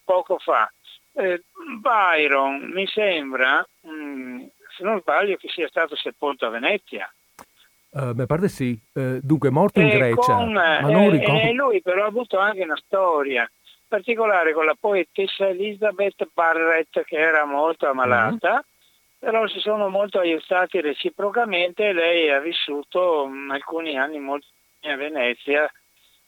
[0.04, 0.70] poco fa,
[1.14, 1.42] eh,
[1.80, 4.42] Byron mi sembra, mm,
[4.76, 7.12] se non sbaglio, che sia stato sepolto a Venezia.
[7.94, 8.78] Eh, mi pare sì.
[8.94, 10.34] Eh, dunque, morto in E Grecia.
[10.34, 11.40] con, ma non eh, ricordo.
[11.40, 13.50] e lui però ha avuto anche una storia
[13.86, 18.60] particolare con la poetessa Elizabeth Barrett che era molto ammalata, Mm-hmm.
[19.18, 24.46] però si sono molto aiutati reciprocamente e lei ha vissuto mm, alcuni anni molto
[24.84, 25.70] a Venezia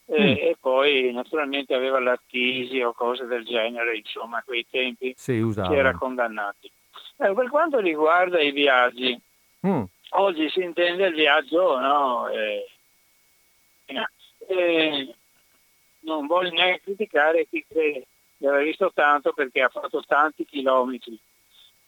[0.06, 0.36] e, Mm.
[0.36, 5.68] e poi naturalmente aveva l'attisi o cose del genere, insomma, a quei tempi Sì, usava.
[5.68, 6.70] si era condannati.
[7.16, 9.18] Ecco, per quanto riguarda i viaggi,
[9.66, 12.28] Mm, oggi si intende il viaggio, no?
[12.28, 12.66] Eh,
[14.48, 15.14] eh,
[16.00, 21.18] non voglio neanche criticare chi crede di aver visto tanto perché ha fatto tanti chilometri.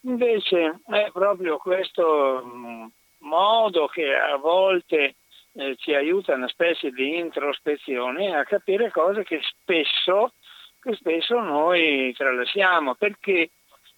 [0.02, 5.16] Invece è proprio questo mh, modo che a volte
[5.56, 10.32] eh, ci aiuta una specie di introspezione a capire cose che spesso,
[10.80, 13.50] che spesso noi tralasciamo, perché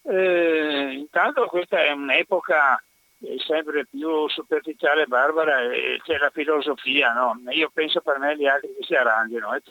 [0.03, 2.83] eh, intanto questa è un'epoca
[3.21, 7.41] eh, sempre più superficiale e barbara e c'è la filosofia, no?
[7.51, 9.63] Io penso per me gli altri che si arrangiano, eh,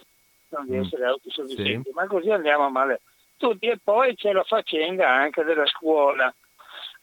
[0.50, 0.82] non di Mm.
[0.82, 3.02] essere autosufficienti, ma così andiamo male
[3.38, 6.34] tutti e poi c'è la faccenda anche della scuola,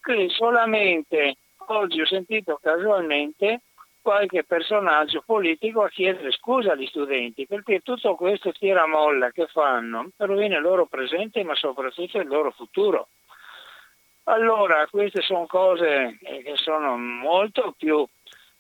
[0.02, 1.36] che solamente
[1.68, 3.62] oggi ho sentito casualmente
[4.04, 10.58] qualche personaggio politico a chiedere scusa agli studenti perché tutto questo tiramolla che fanno rovina
[10.58, 13.08] il loro presente ma soprattutto il loro futuro.
[14.24, 18.06] Allora, queste sono cose eh, che sono molto più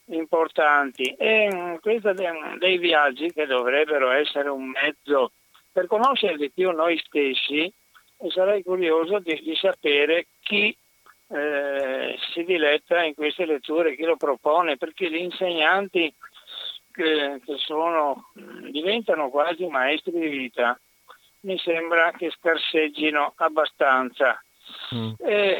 [0.06, 5.32] importanti e mm, questo de- dei viaggi che dovrebbero essere un mezzo
[5.70, 7.70] per conoscere di più noi stessi
[8.30, 10.74] sarei curioso di, di sapere chi
[11.34, 16.12] eh, si diletta in queste letture, chi lo propone, perché gli insegnanti
[16.92, 18.30] che, che sono,
[18.70, 20.78] diventano quasi maestri di vita
[21.40, 24.42] mi sembra che scarseggino abbastanza.
[24.94, 25.12] mm.
[25.18, 25.58] E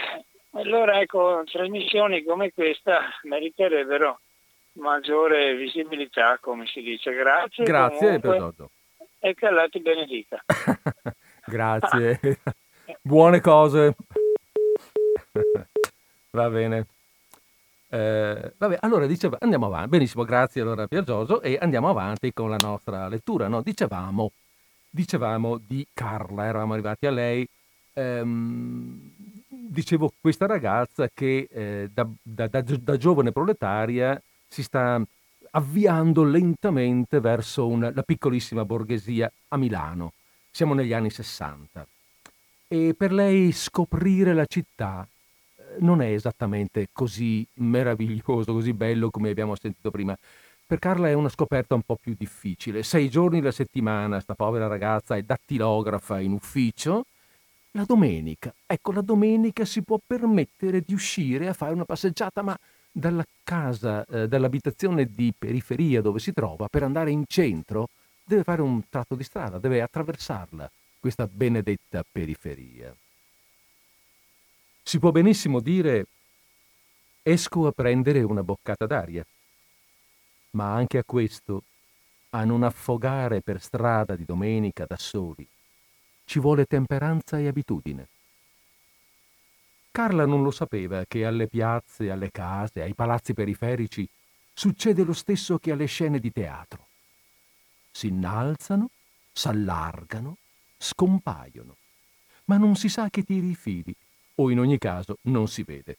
[0.53, 4.21] allora ecco, trasmissioni come questa meriterebbero
[4.75, 7.13] maggiore visibilità, come si dice.
[7.13, 7.65] Grazie.
[7.65, 8.69] Grazie, comunque,
[9.19, 10.43] e che Allah ti benedica.
[11.45, 12.21] Grazie.
[13.03, 13.95] Buone cose.
[16.31, 16.87] Va bene.
[17.89, 19.89] Eh, vabbè, allora diceva, andiamo avanti.
[19.91, 23.49] Benissimo, grazie allora Pier Giorgio e andiamo avanti con la nostra lettura.
[23.49, 23.63] No?
[23.63, 24.33] Dicevamo,
[24.91, 27.47] dicevamo di Carla, eravamo arrivati a lei.
[27.95, 29.13] Ehm,
[29.49, 35.01] dicevo, questa ragazza che eh, da, da- da da giovane proletaria si sta
[35.53, 40.13] avviando lentamente verso una- la piccolissima borghesia a Milano.
[40.51, 41.87] Siamo negli anni 60
[42.67, 45.07] e per lei scoprire la città
[45.81, 50.17] non è esattamente così meraviglioso, così bello come abbiamo sentito prima.
[50.67, 52.83] Per Carla è una scoperta un po' più difficile.
[52.83, 57.05] Sei giorni alla settimana, sta povera ragazza è dattilografa in ufficio.
[57.73, 62.57] La domenica, ecco, la domenica si può permettere di uscire a fare una passeggiata, ma
[62.91, 67.89] dalla casa, eh, dall'abitazione di periferia dove si trova, per andare in centro,
[68.25, 70.71] deve fare un tratto di strada, deve attraversarla,
[71.01, 72.95] questa benedetta periferia.
[74.87, 76.07] Si può benissimo dire
[77.23, 79.27] esco a prendere una boccata d'aria,
[80.51, 81.65] ma anche a questo,
[82.31, 85.49] a non affogare per strada di domenica da soli,
[86.27, 88.09] ci vuole temperanza e abitudine.
[89.91, 94.07] Carla non lo sapeva che alle piazze, alle case, ai palazzi periferici
[94.53, 96.89] succede lo stesso che alle scene di teatro.
[97.91, 98.91] Si innalzano,
[99.33, 100.37] s'allargano,
[100.77, 101.77] scompaiono,
[102.45, 103.97] ma non si sa che tiri i fili,
[104.37, 105.97] o in ogni caso non si vede.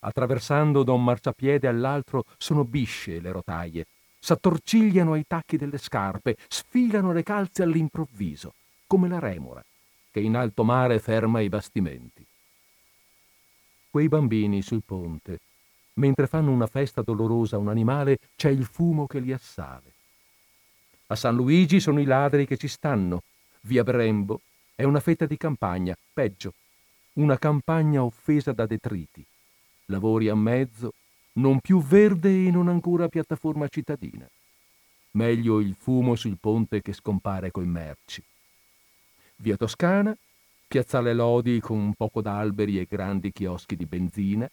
[0.00, 3.86] Attraversando da un marciapiede all'altro sono bisce le rotaie,
[4.18, 8.54] s'attorcigliano ai tacchi delle scarpe, sfilano le calze all'improvviso,
[8.86, 9.62] come la remora
[10.10, 12.26] che in alto mare ferma i bastimenti.
[13.90, 15.40] Quei bambini sul ponte,
[15.94, 19.94] mentre fanno una festa dolorosa a un animale, c'è il fumo che li assale.
[21.06, 23.22] A San Luigi sono i ladri che ci stanno.
[23.62, 24.40] Via Brembo
[24.74, 26.54] è una fetta di campagna, peggio,
[27.14, 29.24] una campagna offesa da detriti.
[29.86, 30.92] lavori a mezzo,
[31.34, 34.28] non più verde e non ancora piattaforma cittadina.
[35.12, 38.22] Meglio il fumo sul ponte che scompare coi merci.
[39.36, 40.16] Via Toscana,
[40.68, 44.48] piazzale Lodi con poco d'alberi e grandi chioschi di benzina,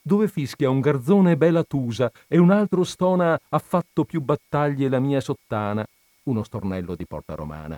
[0.00, 5.00] dove fischia un garzone bella tusa e un altro stona ha fatto più battaglie la
[5.00, 5.84] mia sottana,
[6.24, 7.76] uno stornello di Porta Romana.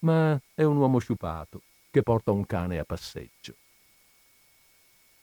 [0.00, 1.62] Ma è un uomo sciupato
[1.94, 3.54] che porta un cane a passeggio.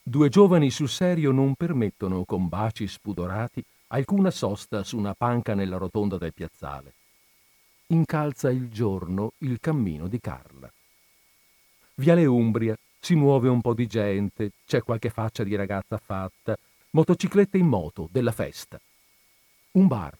[0.01, 5.75] Due giovani sul serio non permettono, con baci spudorati, alcuna sosta su una panca nella
[5.75, 6.93] rotonda del piazzale.
[7.87, 10.71] Incalza il giorno il cammino di Carla.
[11.95, 16.55] Viale Umbria, si muove un po' di gente, c'è qualche faccia di ragazza fatta,
[16.91, 18.79] motociclette in moto, della festa.
[19.71, 20.17] Un bar,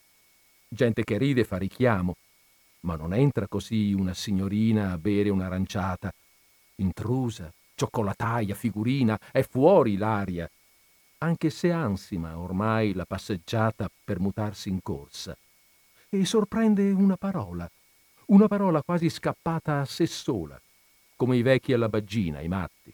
[0.68, 2.18] gente che ride e fa richiamo,
[2.82, 6.14] ma non entra così una signorina a bere un'aranciata.
[6.82, 10.50] Intrusa, cioccolataia, figurina, è fuori l'aria,
[11.20, 15.38] anche se ansima ormai la passeggiata per mutarsi in corsa.
[16.10, 17.70] E sorprende una parola,
[18.28, 20.60] una parola quasi scappata a sé sola,
[21.16, 22.94] come i vecchi alla baggina, i matti.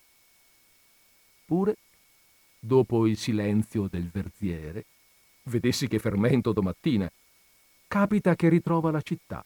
[1.46, 1.78] Pure,
[2.60, 4.86] dopo il silenzio del verziere,
[5.44, 7.10] vedessi che fermento domattina,
[7.88, 9.44] capita che ritrova la città,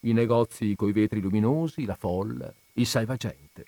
[0.00, 3.64] i negozi coi vetri luminosi, la folla, il salvagente.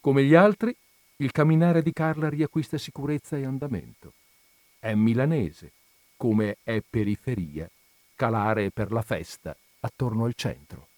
[0.00, 0.74] Come gli altri,
[1.16, 4.12] il camminare di Carla riacquista sicurezza e andamento.
[4.78, 5.72] È milanese,
[6.16, 7.68] come è periferia,
[8.14, 10.88] calare per la festa attorno al centro.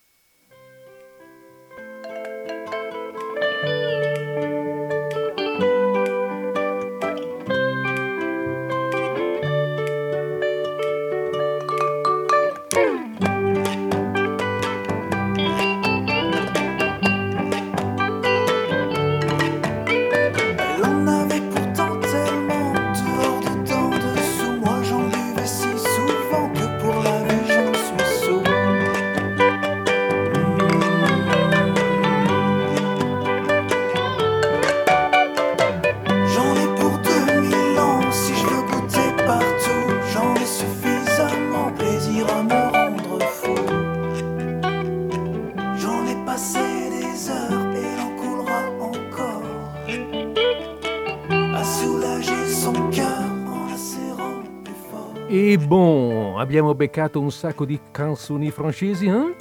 [56.77, 59.35] Beccato un sacco di canzoni francesi, eh?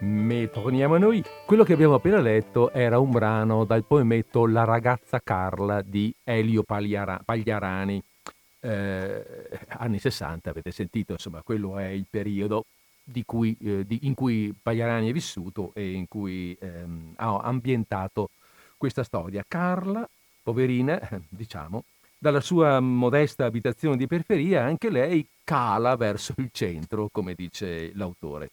[0.00, 1.24] Ma torniamo a noi.
[1.46, 6.62] Quello che abbiamo appena letto era un brano dal poemetto La ragazza Carla di Elio
[6.62, 8.02] Pagliara- Pagliarani.
[8.60, 12.64] Eh, anni 60, avete sentito, insomma, quello è il periodo
[13.24, 18.30] cui, eh, di, in cui Pagliarani è vissuto e in cui ehm, ha ambientato
[18.76, 19.44] questa storia.
[19.46, 20.08] Carla,
[20.42, 21.84] poverina, diciamo,
[22.18, 28.50] dalla sua modesta abitazione di periferia, anche lei cala verso il centro, come dice l'autore.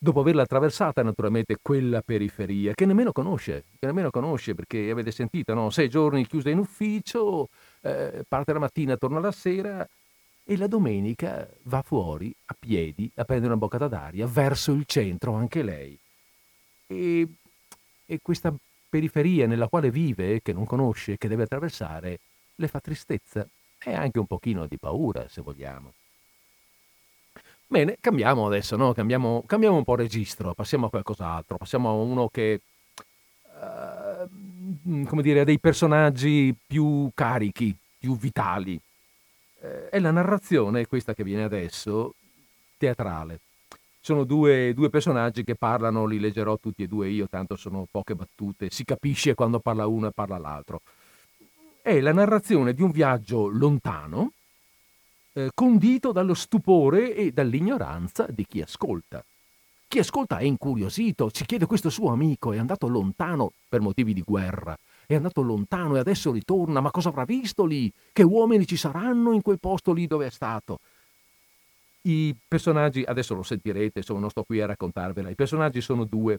[0.00, 5.54] Dopo averla attraversata, naturalmente, quella periferia, che nemmeno conosce, che nemmeno conosce, perché avete sentito,
[5.54, 5.70] no?
[5.70, 7.48] Sei giorni chiusa in ufficio,
[7.80, 9.88] eh, parte la mattina, torna la sera
[10.44, 15.34] e la domenica va fuori a piedi a prendere una boccata d'aria verso il centro,
[15.34, 15.98] anche lei.
[16.86, 17.26] E,
[18.06, 18.54] e questa
[18.88, 22.20] periferia nella quale vive, che non conosce, che deve attraversare,
[22.58, 23.46] le fa tristezza
[23.82, 25.92] e anche un pochino di paura, se vogliamo.
[27.66, 28.92] Bene, cambiamo adesso, no?
[28.92, 32.60] Cambiamo, cambiamo un po' registro, passiamo a qualcos'altro, passiamo a uno che,
[33.60, 38.80] uh, come dire, ha dei personaggi più carichi, più vitali.
[39.60, 42.14] Eh, è la narrazione, questa che viene adesso,
[42.76, 43.40] teatrale.
[44.00, 48.14] Sono due, due, personaggi che parlano, li leggerò tutti e due io, tanto sono poche
[48.14, 50.80] battute, si capisce quando parla uno e parla l'altro
[51.88, 54.32] è la narrazione di un viaggio lontano,
[55.32, 59.24] eh, condito dallo stupore e dall'ignoranza di chi ascolta.
[59.88, 64.20] Chi ascolta è incuriosito, ci chiede questo suo amico, è andato lontano per motivi di
[64.20, 64.76] guerra,
[65.06, 67.90] è andato lontano e adesso ritorna, ma cosa avrà visto lì?
[68.12, 70.80] Che uomini ci saranno in quel posto lì dove è stato?
[72.02, 76.38] I personaggi, adesso lo sentirete, insomma non sto qui a raccontarvela, i personaggi sono due,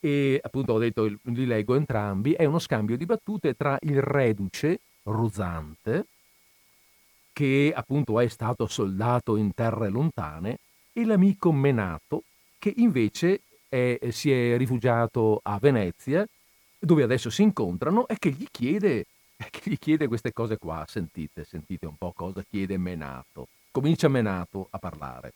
[0.00, 4.80] e appunto ho detto li leggo entrambi, è uno scambio di battute tra il reduce
[5.02, 6.06] Rusante,
[7.32, 10.58] che appunto è stato soldato in terre lontane,
[10.92, 12.24] e l'amico Menato,
[12.58, 16.26] che invece è, si è rifugiato a Venezia,
[16.78, 19.06] dove adesso si incontrano, e che gli chiede,
[19.50, 20.84] che gli chiede queste cose qua.
[20.88, 23.48] Sentite, sentite un po' cosa chiede Menato.
[23.70, 25.32] Comincia Menato a parlare.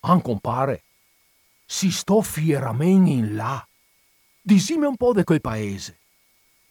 [0.00, 0.82] Ah, compare,
[1.72, 3.66] si sto fieramente in là.
[4.42, 6.00] Dissime un po' di quel paese.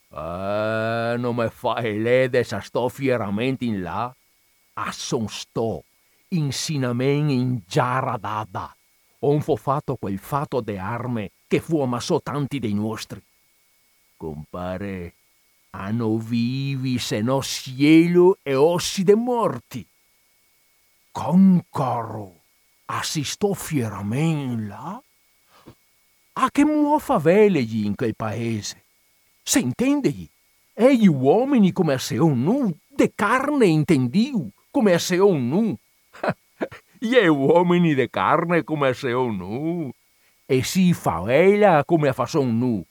[0.10, 4.16] Eh, non mi fai lede se sto fieramente in là.
[4.74, 5.84] A son sto,
[6.30, 8.76] insinamente in giaradada.
[9.22, 13.22] Ho un fo fatto quel fatto de arme che fu ammassò tanti dei nostri.
[14.16, 15.14] Compare,
[15.72, 19.84] hanno vivi se no cielo e ossi de morti.
[21.12, 22.41] Concaro,
[22.98, 25.02] assistò fieramente là?
[26.34, 28.84] A che muo favelegli in quel paese?
[29.44, 30.28] Se intendegli?
[30.74, 35.78] E gli uomini come a seon nu, de carne intendiu, come a seon nu.
[37.04, 39.92] Gli uomini de carne come a seon nu.
[40.46, 42.86] E si favela come a fason nu.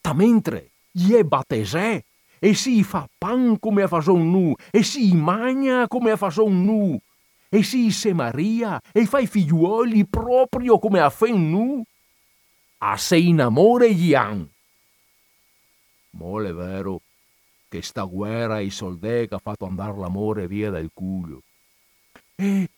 [0.00, 2.02] Ta mentre gli è battesè
[2.38, 7.00] e si fa pan come a fason nu e si magna come a fason nu
[7.48, 11.82] e si se maria e fa i figliuoli proprio come a fen.
[12.78, 14.48] A se in amore gli han.
[16.10, 17.00] Mole vero
[17.68, 21.42] che sta guerra i soldati ha fatto andare l'amore via dal culo.
[22.34, 22.68] E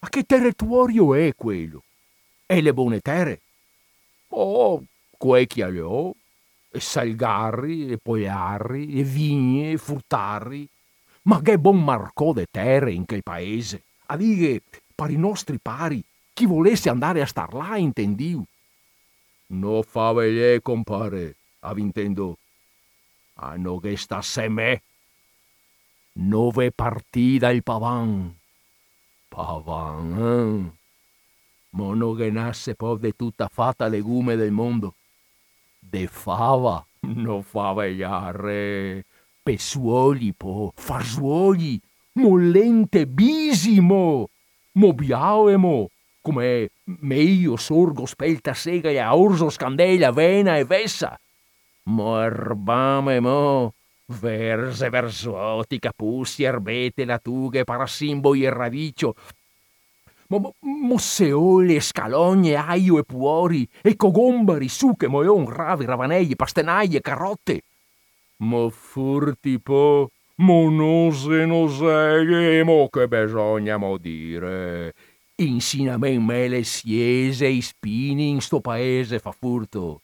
[0.00, 1.82] a che territorio è quello?
[2.46, 3.40] E le buone terre?
[4.28, 4.84] Oh,
[5.16, 6.12] quei chiagliò,
[6.70, 10.68] e salgarri, e poiarri, e vigne, e furtarri.
[11.22, 13.85] Ma che buon marcò de terre in quel paese?
[14.06, 16.02] A per i nostri pari,
[16.32, 18.44] chi volesse andare a star là, intendiu.
[19.48, 22.38] No faveglie, compare, avintendo
[23.38, 24.82] hanno che sta se me.
[26.12, 28.34] Nove partita il pavan.
[29.28, 30.84] Pavan, eh?
[31.70, 34.94] Mono che nasse poi de tutta fatta legume del mondo.
[35.78, 39.04] De fava, no favegliare.
[39.42, 41.80] Pesuoli po, fasuoli,
[42.16, 44.28] mollente bisimo.
[44.72, 45.88] Mobiaemo,
[46.20, 46.68] come
[47.00, 51.18] meglio sorgo spelta sega e a orso scandela, vena e vessa
[51.86, 53.74] Morbame mo,
[54.06, 59.14] verse versuoti, capussi, erbete, latughe, parasimbo e radicio,
[60.28, 67.62] mo, mosseole, scalogne, aio e puori, e cogombari, suche, moion, ravi, ravanelli, pastenaie, carotte.
[68.38, 74.92] Mo furti po, mo nose, noseghe, mo che bisogna mo dire.
[75.36, 80.00] Insina men mele siese i spini in sto paese fa furto.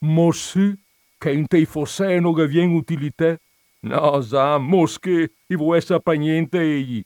[0.00, 0.76] Mo sì,
[1.18, 3.38] che in te fosse non che vien utilità.
[3.80, 7.02] No, sa, mosche, i vuoi sapere niente egli.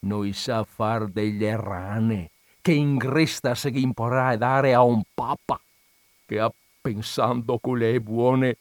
[0.00, 2.30] Noi sa far delle rane,
[2.60, 5.60] che ingresta se che imporrà a dare a un papa,
[6.26, 8.58] che ha pensando con le buone,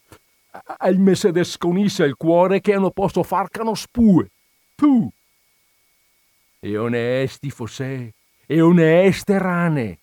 [0.78, 4.30] al me se desconisse il cuore che non posso far cano spue.
[4.76, 5.10] Tu!
[6.60, 8.14] E onesti fosse,
[8.46, 10.00] e oneste rane,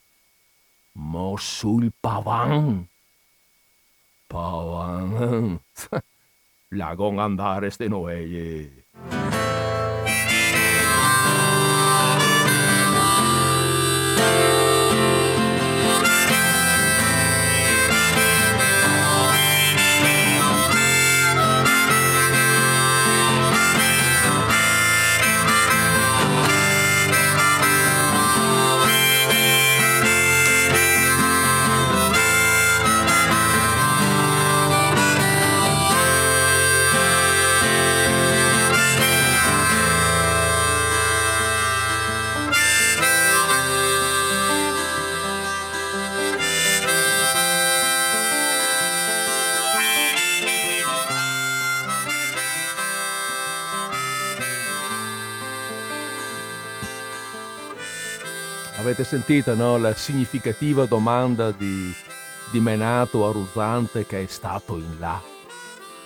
[0.92, 2.88] mo sul pavan
[4.32, 5.60] Pavan.
[6.72, 8.81] Lagon andare ste noie.
[58.92, 59.78] Avete sentito no?
[59.78, 61.90] la significativa domanda di,
[62.50, 65.18] di Menato a Ruzzante che è stato in là.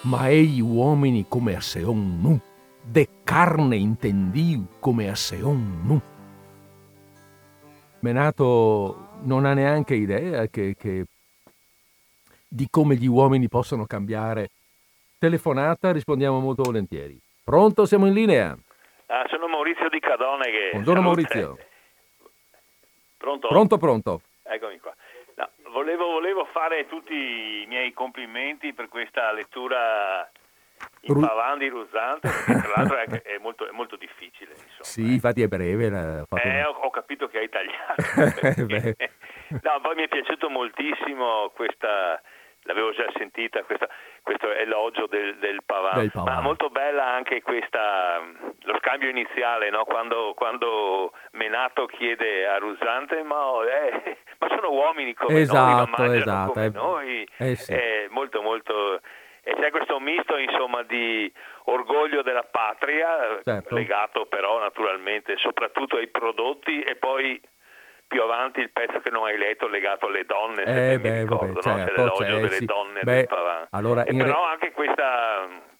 [0.02, 2.40] Ma egli uomini come a Seon nu,
[2.80, 6.00] de carne intendiu come a Seon nu.
[8.02, 11.06] Menato non ha neanche idea che, che,
[12.46, 14.50] di come gli uomini possono cambiare.
[15.18, 17.18] Telefonata, rispondiamo molto volentieri.
[17.42, 18.56] Pronto, siamo in linea.
[19.06, 20.70] Ah, sono Maurizio di Cadone.
[20.70, 21.58] Buongiorno Maurizio.
[23.16, 23.48] Pronto?
[23.48, 24.20] Pronto, pronto.
[24.42, 24.94] Eccomi qua.
[25.36, 30.30] No, volevo, volevo, fare tutti i miei complimenti per questa lettura
[31.00, 34.52] in Ru- pavan di Ruzzante, perché tra l'altro è, è, molto, è molto, difficile.
[34.52, 34.82] Insomma.
[34.82, 35.86] Sì, infatti è breve.
[35.86, 38.02] Eh, ho, ho, capito che hai tagliato.
[39.62, 42.20] no, poi mi è piaciuto moltissimo questa
[42.66, 43.88] l'avevo già sentita questa,
[44.22, 46.10] questo elogio del, del Pavan.
[46.14, 48.20] Ma molto bella anche questa,
[48.62, 49.84] lo scambio iniziale, no?
[49.84, 56.52] quando, quando, Menato chiede a Rusante, ma, eh, ma sono uomini come esatto, noi, esatto,
[56.52, 57.28] come eh, noi.
[57.38, 57.72] Eh sì.
[57.72, 59.00] È molto molto...
[59.48, 61.32] E c'è questo misto insomma di
[61.66, 63.76] orgoglio della patria, Certo.
[63.76, 67.40] legato però naturalmente soprattutto ai prodotti e poi
[68.08, 71.18] più avanti il pezzo che non hai letto legato alle donne, se Eh, ben mi
[71.18, 71.76] beh, ricordo, vabbè, no?
[71.76, 72.64] certo, c'è l'elogio cioè, delle sì.
[72.64, 73.28] donne Beh,
[73.70, 75.74] allora, e in re- però anche questa,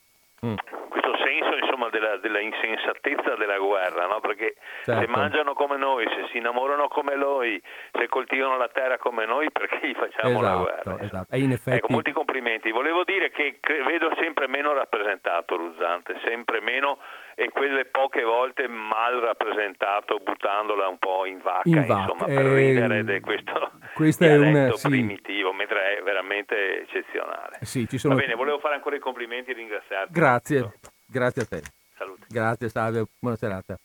[0.45, 0.55] Mm.
[0.91, 4.20] questo senso insomma, della, della insensatezza della guerra, no?
[4.20, 4.55] perché
[4.85, 5.11] se Certo.
[5.11, 7.61] mangiano come noi, se si innamorano come noi,
[7.93, 10.77] se coltivano la terra come noi, perché gli facciamo la Esatto, guerra?
[10.91, 11.03] insomma?
[11.03, 11.35] esatto.
[11.35, 11.77] E in effetti...
[11.79, 12.70] Ecco, molti complimenti.
[12.70, 16.99] Volevo dire che vedo sempre meno rappresentato Ruzzante, sempre meno
[17.39, 22.47] e quelle poche volte mal rappresentato buttandola un po' in vacca, In vacca, insomma, per
[22.47, 24.89] eh, ridere di questo questa è dialetto sì.
[24.89, 27.59] primitivo, mentre è veramente eccezionale.
[27.61, 28.14] Sì, ci sono...
[28.14, 30.12] Va bene, volevo fare ancora i complimenti e ringraziarti.
[30.12, 31.62] Grazie, grazie a te.
[31.97, 32.26] Salute.
[32.28, 33.78] Grazie, salve, buona serata.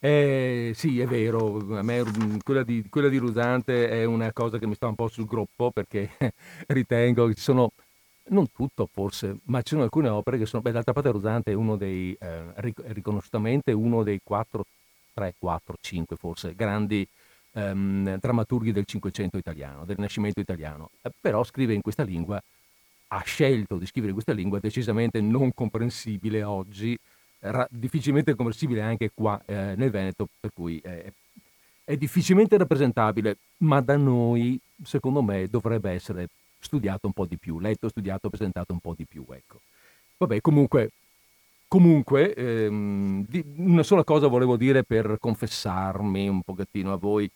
[0.00, 2.02] Eh, sì, è vero, a me
[2.44, 5.70] quella di, quella di Rusante è una cosa che mi sta un po' sul groppo
[5.70, 6.10] perché
[6.68, 7.70] ritengo che ci sono,
[8.28, 11.54] non tutto forse, ma ci sono alcune opere che sono, beh, d'altra parte Rusante è
[11.54, 14.64] uno dei, eh, ric- riconosciutamente uno dei 4,
[15.14, 17.06] 3, 4, 5 forse, grandi
[17.52, 22.42] ehm, drammaturghi del Cinquecento italiano, del Rinascimento italiano, Eh, però scrive in questa lingua
[23.08, 26.98] ha scelto di scrivere in questa lingua decisamente non comprensibile oggi,
[27.40, 30.80] ra- difficilmente comprensibile anche qua eh, nel Veneto, per cui
[31.84, 36.28] è difficilmente rappresentabile, ma da noi, secondo me, dovrebbe essere
[36.66, 39.24] studiato un po' di più, letto, studiato, presentato un po' di più.
[39.30, 39.60] Ecco.
[40.18, 40.90] Vabbè, comunque,
[41.68, 47.30] comunque ehm, una sola cosa volevo dire per confessarmi un pochettino a voi.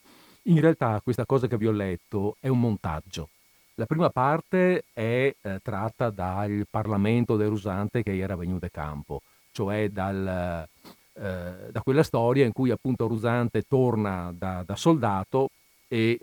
[0.44, 3.28] In realtà questa cosa che vi ho letto è un montaggio.
[3.74, 9.22] La prima parte è eh, tratta dal Parlamento del Rusante che era venuto a campo,
[9.52, 10.66] cioè dal,
[11.14, 15.48] eh, da quella storia in cui appunto Rusante torna da, da soldato
[15.88, 16.18] e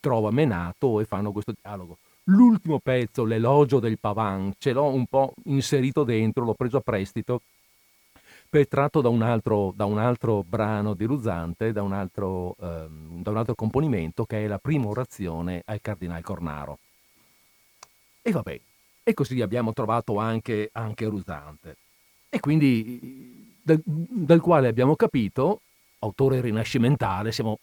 [0.00, 1.98] trova Menato e fanno questo dialogo.
[2.28, 7.42] L'ultimo pezzo, l'elogio del Pavan, ce l'ho un po' inserito dentro, l'ho preso a prestito,
[8.48, 13.22] per tratto da un altro, da un altro brano di Ruzzante, da un altro, ehm,
[13.22, 16.78] da un altro componimento che è la prima orazione al Cardinal Cornaro.
[18.22, 18.60] E vabbè,
[19.04, 21.76] e così abbiamo trovato anche, anche Rusante.
[22.28, 25.60] E quindi dal, dal quale abbiamo capito,
[26.00, 27.60] autore rinascimentale, siamo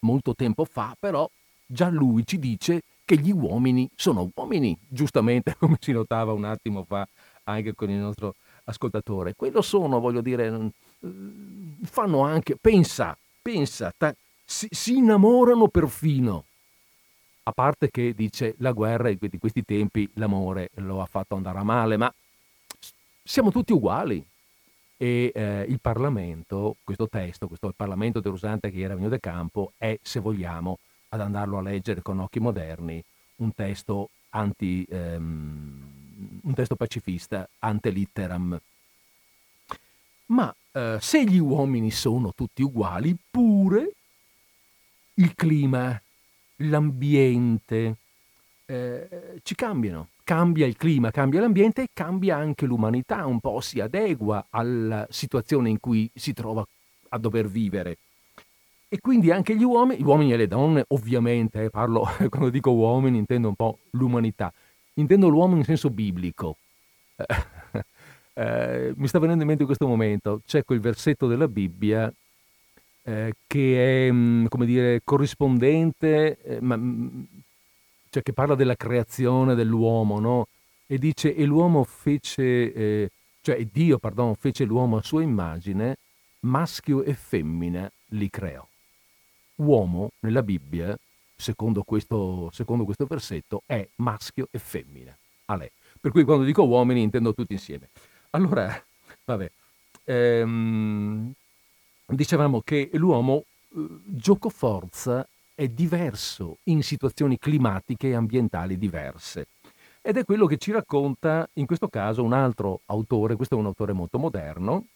[0.00, 1.30] molto tempo fa, però
[1.64, 6.84] già lui ci dice che gli uomini sono uomini, giustamente come si notava un attimo
[6.84, 7.04] fa
[7.42, 8.36] anche con il nostro
[8.66, 9.34] ascoltatore.
[9.34, 10.48] Quello sono, voglio dire,
[11.04, 16.44] mm, fanno anche, pensa, pensa, ta- si, si innamorano perfino.
[17.44, 21.34] A parte che dice la guerra di que- di questi tempi l'amore lo ha fatto
[21.34, 22.14] andare a male, ma
[23.24, 24.24] siamo tutti uguali.
[24.96, 29.72] E eh, il Parlamento, questo testo, questo Parlamento del Rusante che era venuto da campo,
[29.78, 30.78] è, se vogliamo,
[31.10, 33.02] ad andarlo a leggere con occhi moderni,
[33.36, 38.60] un testo anti, ehm, un testo pacifista, ante litteram.
[40.26, 43.94] Ma eh, se gli uomini sono tutti uguali, pure
[45.14, 46.00] il clima,
[46.56, 47.96] l'ambiente
[48.66, 50.08] eh, ci cambiano.
[50.22, 55.70] Cambia il clima, cambia l'ambiente e cambia anche l'umanità, un po' si adegua alla situazione
[55.70, 56.64] in cui si trova
[57.08, 57.98] a dover vivere.
[58.92, 62.72] E quindi anche gli uomini, gli uomini e le donne, ovviamente, eh, parlo quando dico
[62.72, 64.52] uomini intendo un po' l'umanità,
[64.94, 66.56] intendo l'uomo in senso biblico.
[68.32, 72.10] Eh, mi sta venendo in mente in questo momento, c'è quel versetto della Bibbia
[73.02, 77.26] eh, che è, mh, come dire, corrispondente, eh, ma, mh,
[78.08, 80.46] cioè che parla della creazione dell'uomo, no?
[80.86, 83.10] E dice, e l'uomo fece, eh,
[83.42, 85.96] cioè Dio, pardon, fece l'uomo a sua immagine,
[86.40, 88.66] maschio e femmina li creò.
[89.60, 90.96] Uomo, nella Bibbia,
[91.36, 95.16] secondo questo, secondo questo versetto, è maschio e femmina.
[95.46, 95.70] A lei.
[96.00, 97.88] Per cui quando dico uomini intendo tutti insieme.
[98.30, 98.72] Allora,
[99.24, 99.50] vabbè,
[100.04, 101.32] ehm,
[102.06, 103.44] dicevamo che l'uomo
[103.74, 109.48] eh, giocoforza è diverso in situazioni climatiche e ambientali diverse.
[110.00, 113.66] Ed è quello che ci racconta in questo caso un altro autore, questo è un
[113.66, 114.86] autore molto moderno,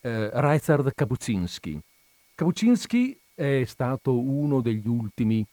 [0.00, 1.78] eh, Ryszard Kapuscinski.
[2.34, 5.44] Kapuscinski è stato uno degli ultimi,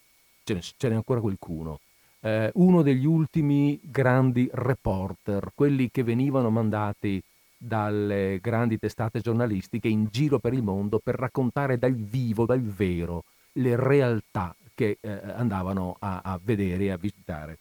[0.43, 1.79] ce n'è, ce n'è ancora qualcuno,
[2.19, 7.21] eh, uno degli ultimi grandi reporter, quelli che venivano mandati
[7.57, 13.23] dalle grandi testate giornalistiche in giro per il mondo per raccontare dal vivo, dal vero,
[13.53, 17.59] le realtà che eh, andavano a, a vedere e a visitare.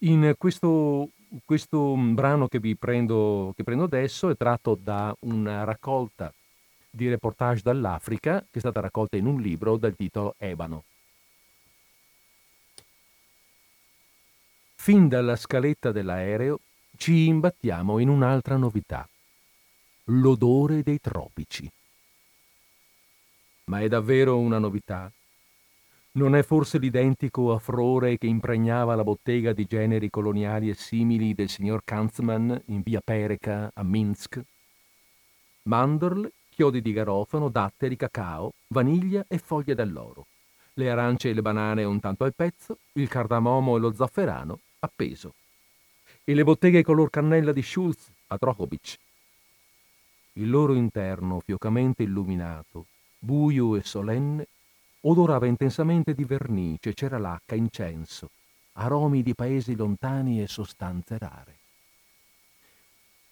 [0.00, 1.08] In questo,
[1.44, 6.32] questo brano che vi prendo, che prendo adesso è tratto da una raccolta
[6.96, 10.84] di reportage dall'Africa che è stata raccolta in un libro dal titolo Ebano.
[14.74, 16.60] Fin dalla scaletta dell'aereo
[16.96, 19.08] ci imbattiamo in un'altra novità,
[20.04, 21.70] l'odore dei tropici.
[23.64, 25.10] Ma è davvero una novità?
[26.12, 31.50] Non è forse l'identico affrore che impregnava la bottega di generi coloniali e simili del
[31.50, 34.40] signor Kanzman in via Pereca a Minsk?
[35.64, 40.24] Mandorle, chiodi di garofano, datteri, cacao, vaniglia e foglie d'alloro.
[40.72, 45.34] Le arance e le banane un tanto al pezzo, il cardamomo e lo zafferano appeso.
[46.24, 48.96] E le botteghe color cannella di Schulz a Drogovic.
[50.32, 52.86] Il loro interno, fiocamente illuminato,
[53.18, 54.48] buio e solenne,
[55.02, 58.30] odorava intensamente di vernice, ceralacca, incenso,
[58.72, 61.58] aromi di paesi lontani e sostanze rare.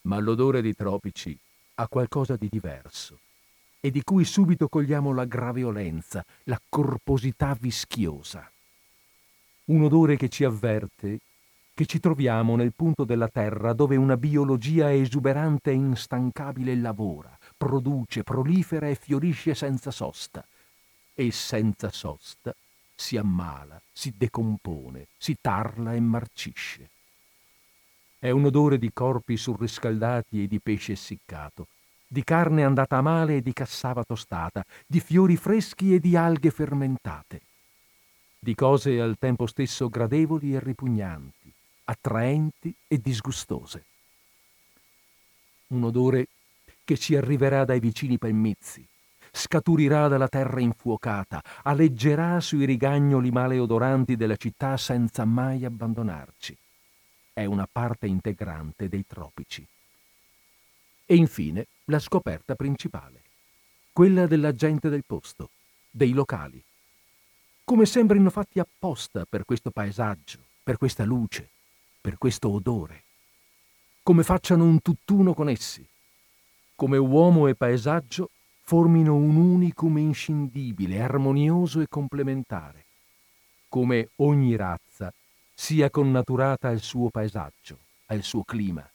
[0.03, 1.39] Ma l'odore dei tropici
[1.75, 3.19] ha qualcosa di diverso
[3.81, 8.51] e di cui subito cogliamo la graviolenza, la corposità vischiosa.
[9.67, 11.19] Un odore che ci avverte
[11.75, 18.23] che ci troviamo nel punto della Terra dove una biologia esuberante e instancabile lavora, produce,
[18.23, 20.47] prolifera e fiorisce senza sosta,
[21.15, 22.55] e senza sosta
[22.95, 26.91] si ammala, si decompone, si tarla e marcisce.
[28.25, 31.67] È un odore di corpi surriscaldati e di pesce essiccato,
[32.07, 36.51] di carne andata a male e di cassava tostata, di fiori freschi e di alghe
[36.51, 37.43] fermentate,
[38.39, 41.53] di cose al tempo stesso gradevoli e ripugnanti,
[41.85, 43.85] attraenti e disgustose.
[45.67, 46.29] Un odore
[46.83, 48.89] che ci arriverà dai vicini pelmizzi,
[49.33, 56.57] scaturirà dalla terra infuocata, aleggerà sui rigagnoli maleodoranti della città senza mai abbandonarci.
[57.35, 59.67] È una parte integrante dei tropici.
[61.05, 63.23] E infine la scoperta principale,
[63.93, 65.51] quella della gente del posto,
[65.91, 66.63] dei locali.
[67.65, 71.51] Come sembrino fatti apposta per questo paesaggio, per questa luce,
[72.01, 73.03] per questo odore.
[74.05, 75.85] Come facciano un tutt'uno con essi.
[76.77, 78.31] Come uomo e paesaggio
[78.63, 82.85] formino un unicum inscindibile, armonioso e complementare,
[83.69, 85.13] come ogni razza
[85.55, 88.87] sia connaturata al suo paesaggio, al suo clima.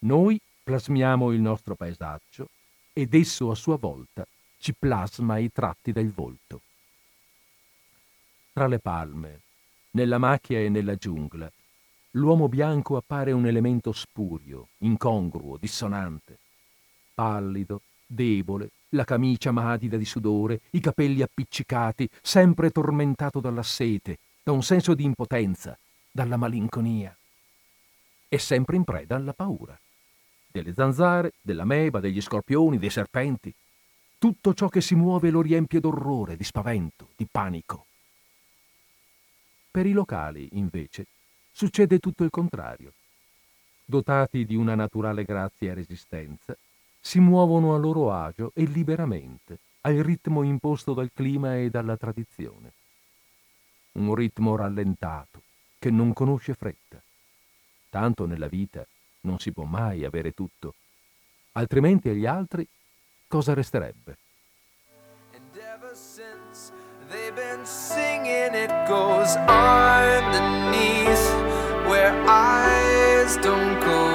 [0.00, 2.48] Noi plasmiamo il nostro paesaggio
[2.92, 4.26] ed esso a sua volta
[4.58, 6.62] ci plasma i tratti del volto.
[8.52, 9.40] Tra le palme,
[9.92, 11.50] nella macchia e nella giungla,
[12.12, 16.38] l'uomo bianco appare un elemento spurio, incongruo, dissonante,
[17.14, 24.52] pallido, debole, la camicia madida di sudore, i capelli appiccicati, sempre tormentato dalla sete, da
[24.52, 25.76] un senso di impotenza,
[26.08, 27.12] dalla malinconia.
[28.28, 29.76] E sempre in preda alla paura.
[30.46, 33.52] Delle zanzare, dell'ameba, degli scorpioni, dei serpenti.
[34.16, 37.86] Tutto ciò che si muove lo riempie d'orrore, di spavento, di panico.
[39.68, 41.06] Per i locali, invece,
[41.50, 42.92] succede tutto il contrario.
[43.84, 46.56] Dotati di una naturale grazia e resistenza,
[47.00, 52.74] si muovono a loro agio e liberamente, al ritmo imposto dal clima e dalla tradizione.
[53.96, 55.42] Un ritmo rallentato,
[55.78, 57.02] che non conosce fretta.
[57.88, 58.86] Tanto nella vita
[59.22, 60.74] non si può mai avere tutto,
[61.52, 62.68] altrimenti agli altri
[63.26, 64.18] cosa resterebbe?
[67.08, 71.24] They've been singing it goes underneath
[71.86, 74.08] where eyes don't go.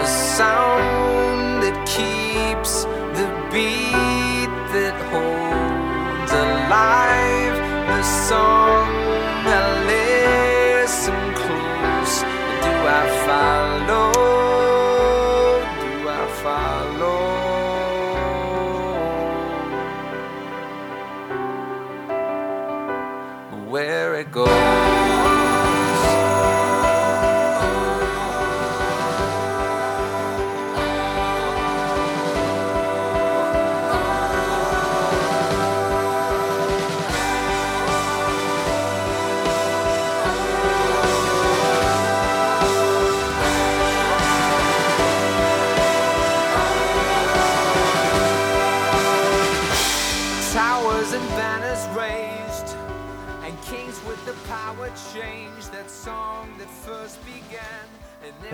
[0.00, 2.84] A sound keeps
[3.14, 8.63] the beat that holds alive the song.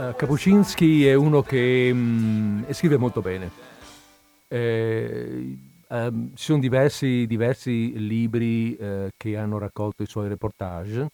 [0.01, 3.51] Uh, Kapuscinski è uno che mm, scrive molto bene.
[4.49, 11.07] Eh, um, ci sono diversi, diversi libri eh, che hanno raccolto i suoi reportage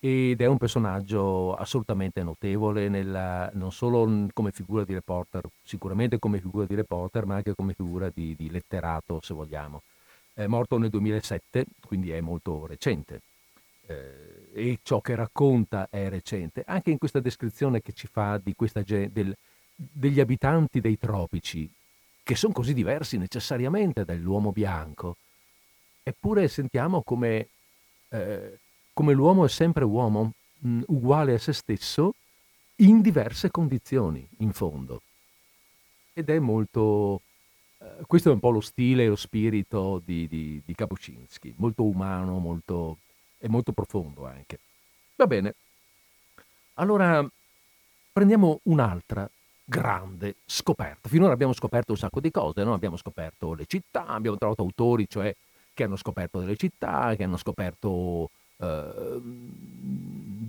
[0.00, 6.40] ed è un personaggio assolutamente notevole nella, non solo come figura di reporter, sicuramente come
[6.40, 9.82] figura di reporter, ma anche come figura di, di letterato, se vogliamo.
[10.34, 13.20] È morto nel 2007, quindi è molto recente.
[13.86, 16.64] Eh, e ciò che racconta è recente.
[16.66, 19.36] Anche in questa descrizione che ci fa questa, del,
[19.74, 21.70] degli abitanti dei tropici,
[22.22, 25.16] che sono così diversi necessariamente dall'uomo bianco,
[26.02, 27.48] eppure sentiamo come
[28.10, 28.58] eh,
[28.98, 32.14] come l'uomo è sempre uomo, mh, mm, uguale a se stesso,
[32.76, 35.02] in diverse condizioni, in fondo.
[36.12, 37.20] Ed è molto...
[37.78, 40.74] Eh, questo è un po' lo stile e lo spirito di, di, di
[41.58, 42.98] molto umano molto,
[43.38, 44.58] e molto profondo anche.
[45.16, 45.54] Va bene.
[46.74, 47.26] Allora
[48.12, 49.28] prendiamo un'altra
[49.64, 51.08] grande scoperta.
[51.08, 52.72] Finora abbiamo scoperto un sacco di cose, no?
[52.72, 55.34] abbiamo scoperto le città, abbiamo trovato autori, cioè
[55.74, 58.30] che hanno scoperto delle città, che hanno scoperto
[58.60, 59.50] Ehm,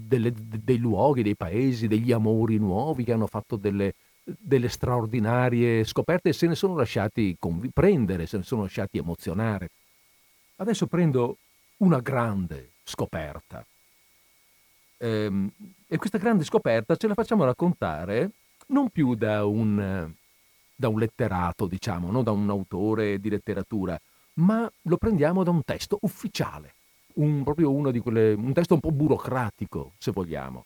[0.09, 6.29] delle, dei luoghi, dei paesi, degli amori nuovi che hanno fatto delle, delle straordinarie scoperte
[6.29, 7.37] e se ne sono lasciati
[7.71, 9.69] prendere, se ne sono lasciati emozionare.
[10.55, 11.37] Adesso prendo
[11.77, 13.65] una grande scoperta.
[14.97, 15.49] Ehm,
[15.87, 18.31] e questa grande scoperta ce la facciamo raccontare
[18.67, 20.11] non più da un,
[20.75, 23.99] da un letterato, diciamo, non da un autore di letteratura,
[24.33, 26.73] ma lo prendiamo da un testo ufficiale
[27.19, 30.65] un, proprio uno di quelle, un testo un po' burocratico, se vogliamo.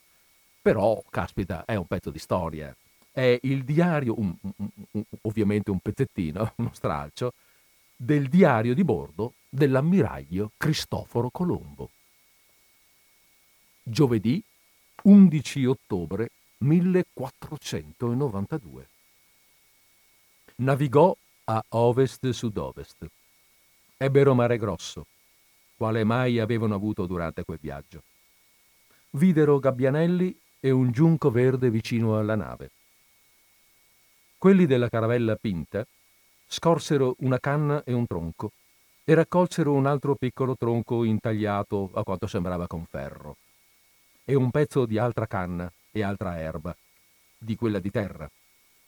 [0.62, 2.76] Però, caspita, è un pezzo di storia.
[3.12, 7.34] È il diario, un, un, ovviamente un pezzettino, uno stralcio,
[7.96, 11.90] del diario di bordo dell'ammiraglio Cristoforo Colombo.
[13.86, 14.42] Giovedì
[15.04, 16.30] 11 ottobre
[16.60, 18.88] 1492.
[20.56, 21.14] Navigò
[21.44, 23.06] a ovest-sud-ovest.
[23.98, 25.06] Ebbero mare grosso
[25.76, 28.04] quale mai avevano avuto durante quel viaggio.
[29.10, 32.72] Videro gabbianelli e un giunco verde vicino alla nave.
[34.38, 35.86] Quelli della caravella Pinta
[36.48, 38.54] scorsero una canna e un tronco
[39.04, 43.36] e raccolsero un altro piccolo tronco intagliato a quanto sembrava con ferro
[44.26, 46.76] e un pezzo di altra canna e altra erba,
[47.38, 48.30] di quella di terra,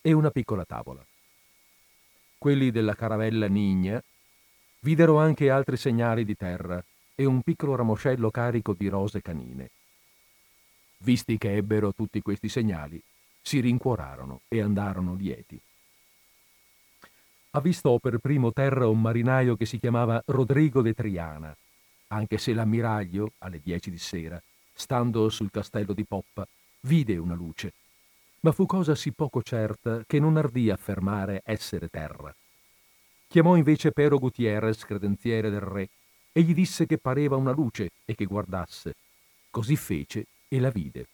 [0.02, 1.06] e una piccola tavola.
[2.38, 4.02] Quelli della caravella Nigna
[4.82, 6.84] videro anche altri segnali di terra
[7.16, 9.70] e un piccolo ramoscello carico di rose canine.
[10.98, 13.02] Visti che ebbero tutti questi segnali,
[13.42, 15.60] si rincuorarono e andarono lieti.
[17.52, 21.56] Avvistò per primo terra un marinaio che si chiamava Rodrigo de Triana,
[22.08, 24.42] anche se l'ammiraglio, alle dieci di sera,
[24.76, 26.45] stando sul castello di Poppa,
[26.82, 27.73] vide una luce,
[28.41, 32.36] ma fu cosa sì poco certa che non ardì affermare essere terra.
[33.28, 35.89] Chiamò invece Pero Gutierrez, credenziere del re,
[36.32, 38.95] e gli disse che pareva una luce e che guardasse.
[39.49, 41.07] Così fece e la vide.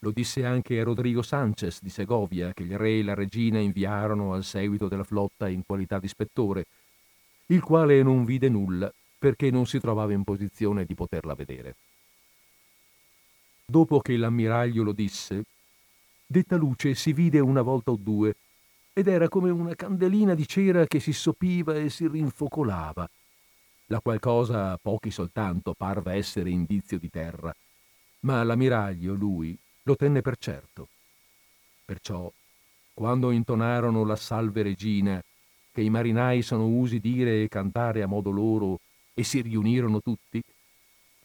[0.00, 4.34] Lo disse anche a Rodrigo Sanchez di Segovia, che il re e la regina inviarono
[4.34, 6.66] al seguito della flotta in qualità di ispettore,
[7.46, 11.76] il quale non vide nulla perché non si trovava in posizione di poterla vedere.
[13.70, 15.44] Dopo che l'ammiraglio lo disse,
[16.26, 18.34] detta luce si vide una volta o due
[18.94, 23.06] ed era come una candelina di cera che si sopiva e si rinfocolava,
[23.88, 27.54] la qual cosa a pochi soltanto parve essere indizio di terra,
[28.20, 30.88] ma l'ammiraglio, lui, lo tenne per certo.
[31.84, 32.32] Perciò,
[32.94, 35.22] quando intonarono la salve regina,
[35.70, 38.80] che i marinai sono usi dire e cantare a modo loro,
[39.12, 40.42] e si riunirono tutti,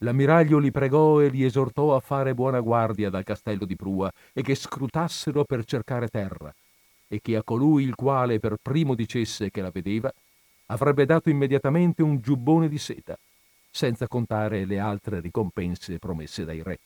[0.04, 4.42] l'ammiraglio li pregò e li esortò a fare buona guardia dal castello di prua e
[4.42, 6.54] che scrutassero per cercare terra,
[7.08, 10.14] e che a colui il quale per primo dicesse che la vedeva,
[10.68, 13.18] avrebbe dato immediatamente un giubbone di seta,
[13.72, 16.80] senza contare le altre ricompense promesse dai re.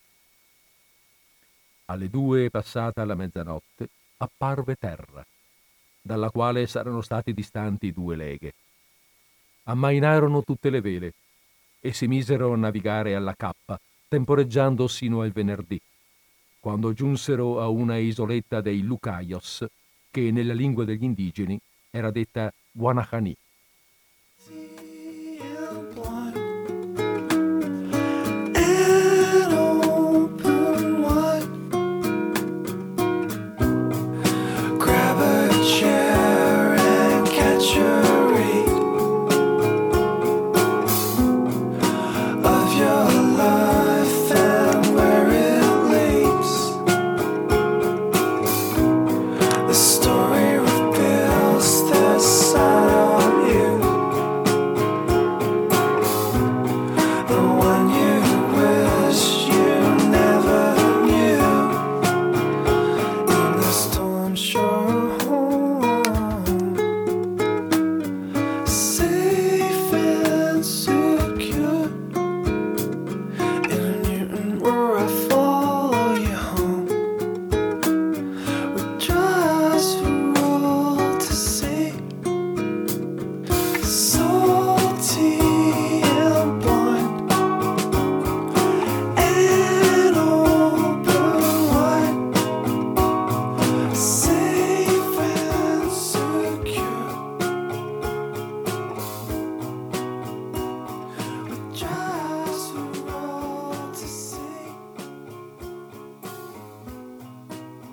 [1.85, 5.26] Alle due passata la mezzanotte apparve terra,
[6.02, 8.53] dalla quale saranno stati distanti due leghe.
[9.64, 11.14] Ammainarono tutte le vele
[11.80, 15.80] e si misero a navigare alla cappa, temporeggiando sino al venerdì,
[16.60, 19.66] quando giunsero a una isoletta dei Lucaios,
[20.10, 21.60] che nella lingua degli indigeni
[21.90, 23.36] era detta Guanahani.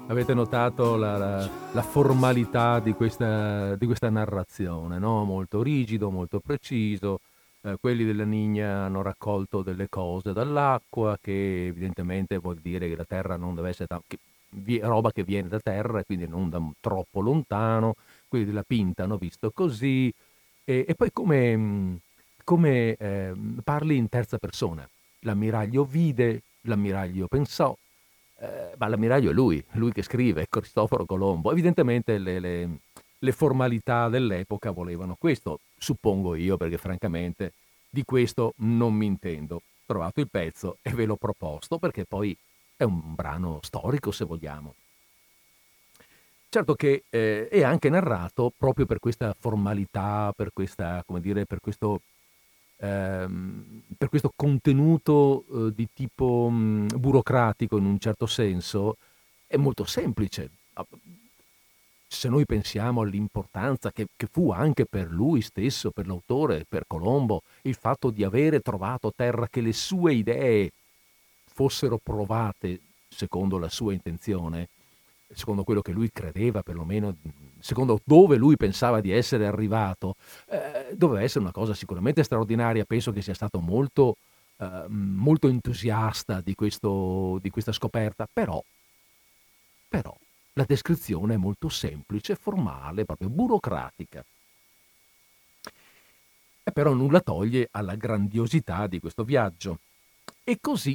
[0.06, 5.24] Avete notato la, la, la formalità di questa, di questa narrazione, no?
[5.24, 7.20] molto rigido, molto preciso.
[7.62, 13.06] Eh, quelli della Nigna hanno raccolto delle cose dall'acqua, che evidentemente vuol dire che la
[13.06, 14.16] terra non deve essere tanto,
[14.86, 17.94] roba che viene da terra e quindi non da troppo lontano.
[18.28, 20.12] Quelli della Pinta hanno visto così.
[20.64, 22.00] E, e poi come,
[22.44, 23.32] come eh,
[23.64, 24.86] parli in terza persona.
[25.20, 27.74] L'ammiraglio vide, l'ammiraglio pensò,
[28.44, 31.50] eh, ma l'ammiraglio è lui, lui che scrive, Cristoforo Colombo.
[31.50, 32.78] Evidentemente le, le,
[33.18, 37.52] le formalità dell'epoca volevano questo, suppongo io, perché francamente
[37.88, 39.56] di questo non mi intendo.
[39.56, 42.36] Ho trovato il pezzo e ve l'ho proposto perché poi
[42.76, 44.74] è un brano storico, se vogliamo.
[46.48, 52.00] Certo che eh, è anche narrato proprio per questa formalità, per, questa, dire, per questo
[52.78, 58.96] ehm, per questo contenuto eh, di tipo mh, mm, burocratico in un certo senso,
[59.46, 60.50] è molto semplice.
[62.06, 67.42] Se noi pensiamo all'importanza che, che fu anche per lui stesso, per l'autore, per Colombo,
[67.62, 70.70] il fatto di avere trovato terra che le sue idee
[71.44, 74.68] fossero provate secondo la sua intenzione,
[75.32, 77.14] secondo quello che lui credeva, perlomeno
[77.64, 80.16] secondo dove lui pensava di essere arrivato,
[80.50, 82.84] eh, doveva essere una cosa sicuramente straordinaria.
[82.84, 84.18] Penso che sia stato molto,
[84.58, 88.62] eh, molto entusiasta di, questo, di, questa scoperta, però,
[89.88, 90.14] però
[90.52, 94.22] la descrizione è molto semplice, formale, proprio burocratica.
[96.66, 99.78] E però nulla toglie alla grandiosità di questo viaggio.
[100.44, 100.94] E così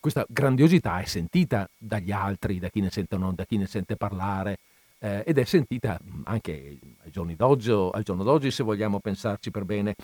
[0.00, 4.58] questa grandiosità è sentita dagli altri, da chi ne, sentono, da chi ne sente parlare,
[5.02, 9.96] eh, ed è sentita anche al giorno d'oggi, se vogliamo pensarci per bene.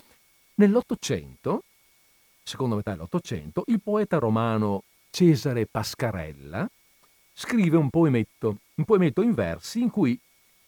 [0.55, 1.63] Nell'Ottocento,
[2.43, 6.69] seconda metà dell'Ottocento, il poeta romano Cesare Pascarella
[7.33, 10.19] scrive un poemetto, un poemetto in versi in cui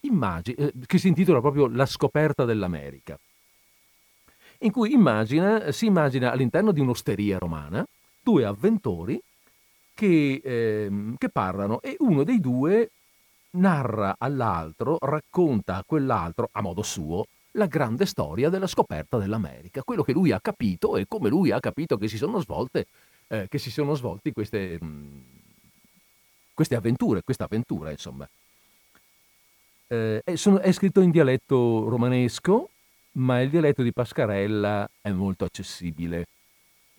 [0.03, 3.19] immagina, eh, che si intitola proprio La scoperta dell'America,
[4.59, 7.85] in cui immagina, si immagina all'interno di un'osteria romana
[8.23, 9.21] due avventori
[9.93, 12.91] che, eh, che parlano e uno dei due
[13.53, 20.03] narra all'altro, racconta a quell'altro, a modo suo, la grande storia della scoperta dell'America, quello
[20.03, 22.87] che lui ha capito e come lui ha capito che si sono svolte,
[23.29, 25.21] eh, che si sono svolti queste, mh, mm,
[26.55, 28.29] queste avventure, questa avventura, insomma.
[29.89, 32.71] Eh, è, sono, è scritto in dialetto romanesco,
[33.13, 36.27] ma il dialetto di Pascarella è molto accessibile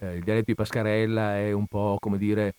[0.02, 2.56] eh, il dialetto di Pascarella è un po' come dire,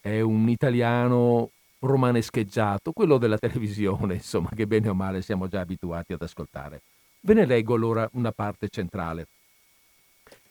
[0.00, 1.50] è un italiano
[1.84, 6.82] romanescheggiato, quello della televisione, insomma, che bene o male siamo già abituati ad ascoltare.
[7.20, 9.26] Ve ne leggo allora una parte centrale.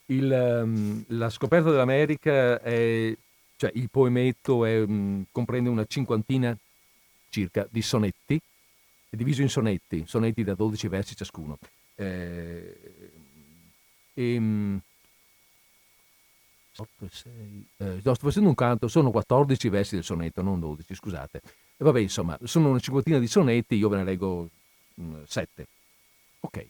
[0.08, 0.30] Il,
[0.64, 3.16] um, la scoperta dell'America è,
[3.56, 6.58] cioè il poemetto è, um, comprende una cinquantina
[7.30, 8.40] circa di sonetti,
[9.10, 11.58] è diviso in sonetti, sonetti da 12 versi ciascuno.
[11.96, 13.12] Eh,
[14.14, 14.82] e, um,
[16.76, 17.68] 8 6.
[17.78, 21.41] Eh, sto facendo un canto, sono 14 versi del sonetto, non 12, scusate.
[21.78, 24.50] E vabbè, insomma, sono una cinquantina di sonetti, io ve ne leggo
[25.26, 25.62] 7.
[25.62, 25.66] Mm,
[26.40, 26.68] ok.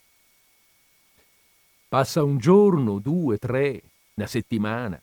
[1.88, 3.82] Passa un giorno, due, tre,
[4.16, 5.02] una settimana,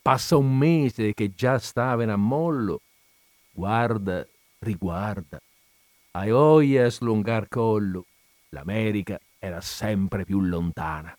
[0.00, 2.80] passa un mese che già stava in ammollo.
[3.52, 4.26] Guarda,
[4.58, 5.40] riguarda,
[6.12, 8.06] a oia slungar collo,
[8.50, 11.16] l'America era sempre più lontana.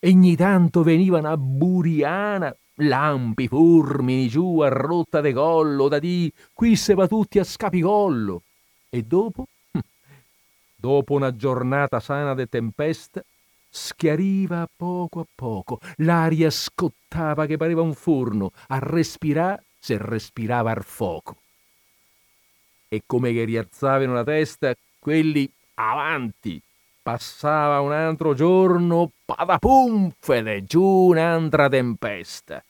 [0.00, 6.32] E ogni tanto venivano a Buriana, lampi, fulmini giù a rotta de collo, da di
[6.52, 8.42] qui se va tutti a scapicollo.
[8.90, 9.46] E dopo?
[10.80, 13.22] dopo una giornata sana de tempesta,
[13.68, 20.70] schiariva a poco a poco, l'aria scottava che pareva un forno, a respirare se respirava
[20.70, 21.36] al fuoco.
[22.88, 26.62] E come che rialzavano la testa, quelli avanti,
[27.02, 32.62] Passava un altro giorno, padapumfede, giù un'altra tempesta.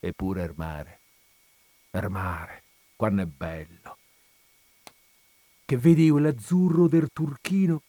[0.00, 0.98] Eppure il mare,
[1.92, 2.62] il mare,
[2.96, 3.96] quando è bello.
[5.64, 7.82] Che vedi quell'azzurro del turchino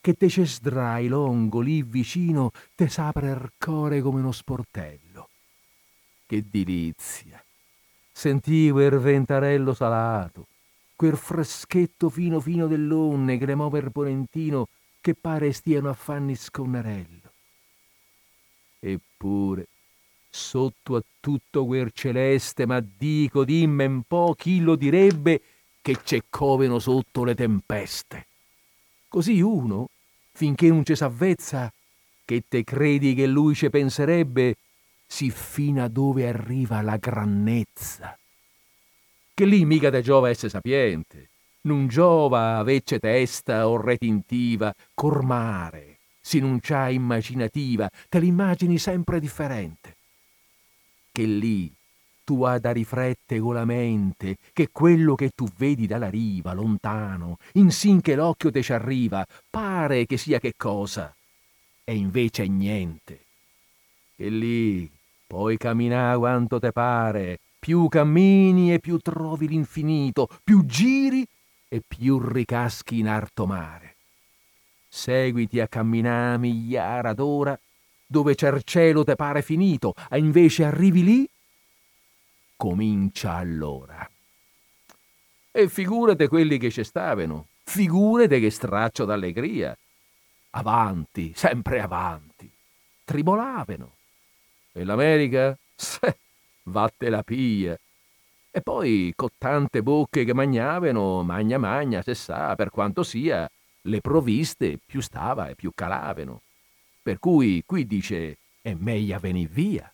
[0.00, 5.28] che te c'è sdrai longo lì vicino, te s'apre il cuore come uno sportello.
[6.26, 7.42] Che delizia!
[8.10, 10.46] Sentivo il ventarello salato,
[10.98, 14.66] quel freschetto fino fino dell'onne muove il ponentino
[15.00, 17.32] che pare stiano a fanni sconnarello.
[18.80, 19.68] Eppure,
[20.28, 25.40] sotto a tutto quel celeste, ma dico, dimmi un po' chi lo direbbe
[25.80, 28.26] che c'è coveno sotto le tempeste.
[29.06, 29.90] Così uno,
[30.32, 31.72] finché non ci s'avvezza,
[32.24, 34.56] che te credi che lui ci penserebbe,
[35.06, 38.18] si fino a dove arriva la grannezza
[39.38, 41.28] che lì mica te giova essere sapiente,
[41.60, 49.94] non giova avecce testa o retintiva, cormare, se non c'ha immaginativa, te l'immagini sempre differente.
[51.12, 51.72] Che lì
[52.24, 57.38] tu hai da riflette con la mente che quello che tu vedi dalla riva, lontano,
[57.52, 61.14] insin che l'occhio te ci arriva, pare che sia che cosa,
[61.84, 63.20] e invece è niente.
[64.16, 64.90] Che lì
[65.28, 71.26] puoi camminare quanto te pare, più cammini e più trovi l'infinito, più giri
[71.68, 73.96] e più ricaschi in arto mare.
[74.88, 77.58] Seguiti a camminare migliaia d'ora,
[78.06, 81.28] dove cielo te pare finito, e invece arrivi lì
[82.56, 84.08] comincia allora.
[85.50, 89.76] E figurate quelli che ci stavano, figurate che straccio d'allegria.
[90.50, 92.50] Avanti, sempre avanti.
[93.04, 93.94] Tribolavano.
[94.72, 95.56] E l'America?
[95.74, 96.18] Se,
[96.68, 97.78] vatte la pia.
[98.50, 103.48] E poi, con tante bocche che magnavano, magna magna, se sa, per quanto sia,
[103.82, 106.42] le provviste più stava e più calavano.
[107.02, 109.92] Per cui qui dice, è meglio venir via.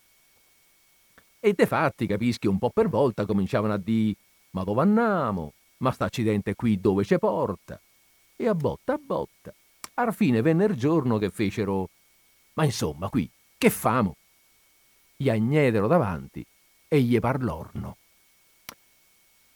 [1.39, 4.15] E de fatti, capischi, un po' per volta cominciavano a dire
[4.51, 5.53] ma dove andiamo?
[5.77, 7.79] Ma sta accidente qui dove ci porta?
[8.35, 9.53] E a botta a botta.
[9.95, 11.89] Alla fine venne il giorno che fecero
[12.55, 14.15] ma insomma qui, che famo?
[15.15, 16.45] Gli agnedero davanti
[16.87, 17.97] e gli parlorno.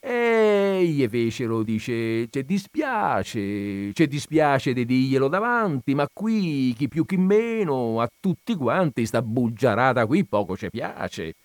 [0.01, 7.05] E gli fecero, dice, ci dispiace, ci dispiace di dirglielo davanti, ma qui, chi più
[7.05, 11.35] chi meno, a tutti quanti sta bugiarata qui poco ci piace.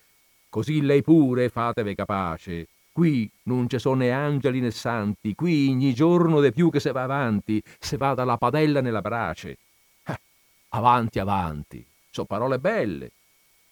[0.48, 2.68] Così lei pure fatevi capace.
[2.92, 6.92] Qui non ci sono né angeli né santi, qui ogni giorno de più che se
[6.92, 9.58] va avanti, se va dalla padella nella brace.
[10.06, 10.20] Eh,
[10.68, 13.10] avanti, avanti, so parole belle,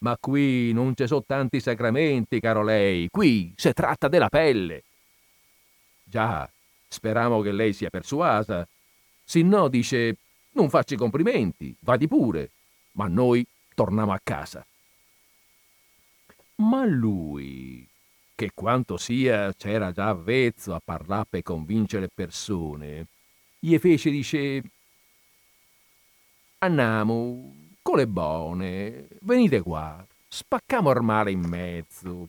[0.03, 4.83] ma qui non ci sono tanti sacramenti, caro lei, qui si tratta della pelle.
[6.03, 6.49] Già,
[6.89, 8.67] speriamo che lei sia persuasa.
[9.35, 10.17] No, dice,
[10.53, 12.51] non facci complimenti, vadi pure,
[12.93, 14.67] ma noi torniamo a casa.
[16.57, 17.89] Ma lui,
[18.35, 23.07] che quanto sia c'era già avvezzo a parlare per convincere persone,
[23.59, 24.63] gli fece dice
[26.59, 32.29] andiamo con le buone, venite qua, spaccamo il mare in mezzo.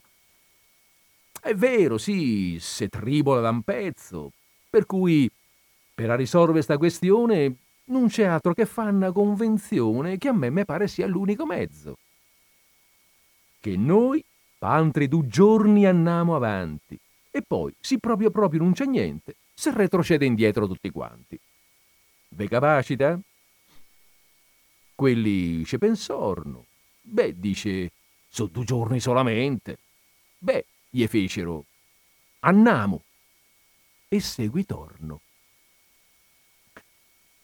[1.40, 4.32] È vero, sì, se tribola da un pezzo,
[4.68, 5.30] per cui
[5.94, 7.54] per risolvere questa questione
[7.86, 11.96] non c'è altro che fa una convenzione che a me mi pare sia l'unico mezzo
[13.64, 14.22] che noi,
[14.58, 17.00] pa altri due giorni andiamo avanti,
[17.30, 21.40] e poi, se proprio proprio non c'è niente, se retrocede indietro tutti quanti.
[22.28, 23.18] Ve capacita?
[25.04, 26.64] Quelli ci pensorno.
[27.02, 27.90] Beh, dice,
[28.26, 29.76] sono due giorni solamente.
[30.38, 31.66] Beh, gli fecero,
[32.40, 33.02] andiamo.
[34.08, 35.20] E seguitorno.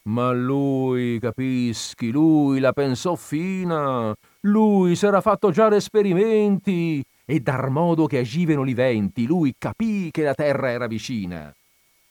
[0.04, 8.06] Ma lui, capischi, lui la pensò fina, lui s'era fatto già esperimenti e dar modo
[8.06, 11.54] che agivano i venti, lui capì che la terra era vicina.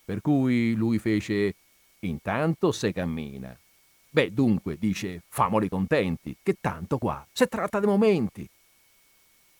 [0.05, 1.55] Per cui lui fece,
[2.01, 3.57] intanto se cammina.
[4.11, 8.49] Beh, dunque, dice, famoli contenti, che tanto qua, se tratta di momenti.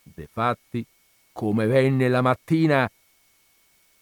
[0.01, 0.84] De fatti,
[1.31, 2.89] come venne la mattina,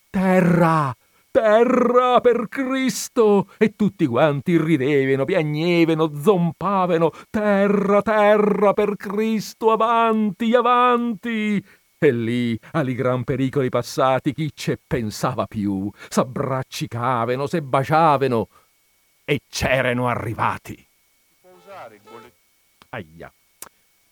[0.09, 0.95] terra,
[1.31, 3.49] terra per Cristo!
[3.57, 11.61] E tutti quanti ridevano, piagnevano, zompavano, terra, terra per Cristo, avanti, avanti!
[11.99, 15.91] E lì, ali gran pericoli passati, chi ce pensava più?
[16.07, 18.47] S'abbraccicavano, se baciavano
[19.29, 20.87] e c'erano arrivati.
[22.91, 23.29] Aia.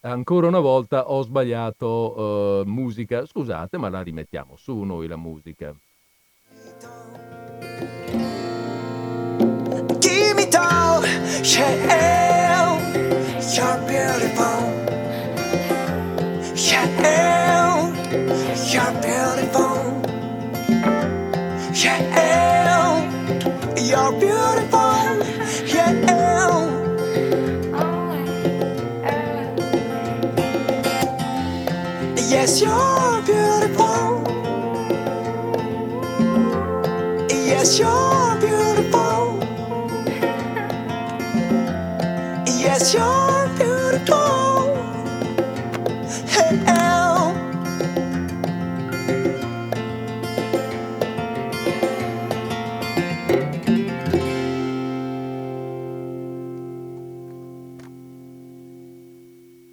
[0.01, 3.25] Ancora una volta ho sbagliato uh, musica.
[3.25, 5.73] Scusate, ma la rimettiamo su noi la musica.
[9.99, 11.05] Give me down,
[11.43, 12.77] yeah,
[13.39, 14.73] you're beautiful.
[16.55, 17.93] Yeah,
[18.69, 19.93] you're beautiful.
[21.73, 23.01] Yeah,
[23.77, 24.34] you're beautiful.
[32.45, 34.21] Yes, you're beautiful.
[37.27, 39.39] Yes, you're beautiful.
[42.45, 44.77] Yes, you're beautiful.
[46.27, 46.61] Hey,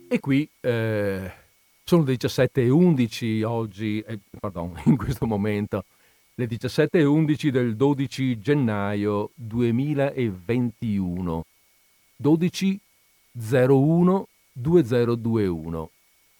[0.09, 1.42] E qui eh,
[1.93, 5.85] Sono le 17.11 oggi, eh, pardon, in questo momento,
[6.37, 11.45] le 17.11 del 12 gennaio 2021.
[12.23, 15.91] 12.01 2021.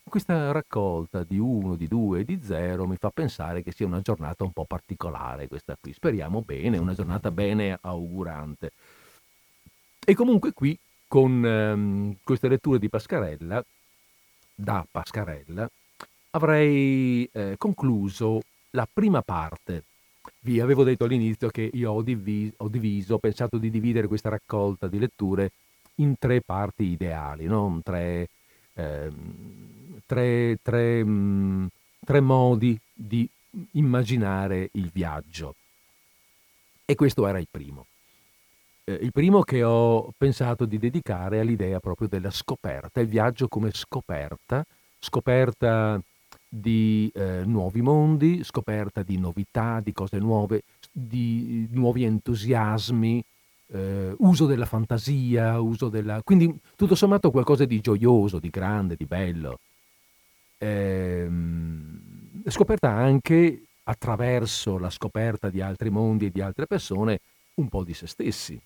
[0.09, 4.01] Questa raccolta di 1, di 2 e di 0 mi fa pensare che sia una
[4.01, 5.93] giornata un po' particolare questa qui.
[5.93, 8.71] Speriamo bene, una giornata bene augurante.
[10.03, 10.75] E comunque qui
[11.07, 13.63] con ehm, queste letture di Pascarella,
[14.53, 15.69] da Pascarella,
[16.31, 19.83] avrei eh, concluso la prima parte.
[20.39, 24.29] Vi avevo detto all'inizio che io ho diviso, ho diviso, ho pensato di dividere questa
[24.29, 25.51] raccolta di letture
[25.95, 27.79] in tre parti ideali, no?
[27.83, 28.27] tre,
[28.73, 29.11] eh,
[30.05, 31.65] tre, tre, mh, mm,
[32.05, 33.27] tre modi di
[33.71, 35.55] immaginare il viaggio.
[36.85, 37.85] E questo era il primo.
[38.85, 43.71] Eh, il primo che ho pensato di dedicare all'idea proprio della scoperta, il viaggio come
[43.71, 44.65] scoperta,
[44.99, 46.01] scoperta
[46.49, 53.23] di eh, nuovi mondi, scoperta di novità, di cose nuove, di nuovi entusiasmi,
[53.67, 56.21] eh, uso della fantasia, uso della...
[56.21, 59.59] quindi tutto sommato qualcosa di gioioso, di grande, di bello.
[60.57, 67.19] Ehm, scoperta anche attraverso la scoperta di altri mondi e di altre persone
[67.55, 68.59] un po' di se stessi.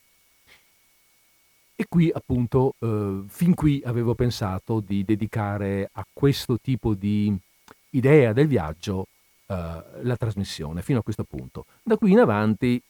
[1.80, 7.38] E qui appunto, eh, fin qui avevo pensato di dedicare a questo tipo di
[7.92, 9.06] idea del viaggio
[9.46, 11.66] eh, la trasmissione, fino a questo punto.
[11.84, 12.82] Da qui in avanti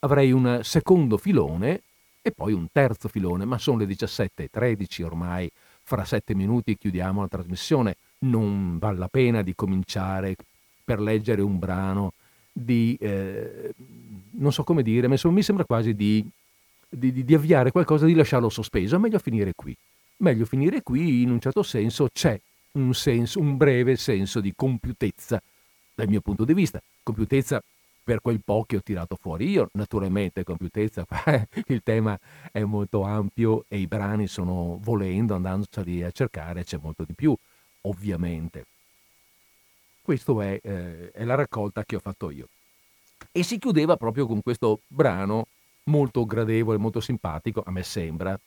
[0.00, 1.82] avrei un secondo filone
[2.22, 5.50] e poi un terzo filone, ma sono le 17.13 ormai,
[5.82, 10.36] fra sette minuti chiudiamo la trasmissione, non vale la pena di cominciare
[10.84, 12.12] per leggere un brano
[12.52, 13.74] di, eh,
[14.32, 16.24] non so come dire, ma mi sembra quasi di,
[16.90, 19.76] di, di, di avviare qualcosa, di lasciarlo sospeso, è meglio finire qui.
[20.18, 22.38] Meglio finire qui, in un certo senso c'è
[22.72, 25.40] un senso, un breve senso di compiutezza
[25.94, 26.82] dal mio punto di vista.
[27.02, 27.62] Compiutezza
[28.02, 29.68] per quel po' che ho tirato fuori io.
[29.72, 31.06] Naturalmente, compiutezza,
[31.68, 32.18] il tema
[32.50, 37.34] è molto ampio e i brani sono volendo, andandoli a cercare, c'è molto di più,
[37.82, 38.66] ovviamente.
[40.02, 42.48] Questa è, eh, è la raccolta che ho fatto io.
[43.32, 45.46] E si chiudeva proprio con questo brano
[45.90, 48.38] molto gradevole, molto simpatico, a me sembra,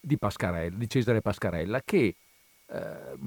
[0.00, 2.14] di, Pascarella, di Cesare Pascarella, che
[2.66, 3.18] eh,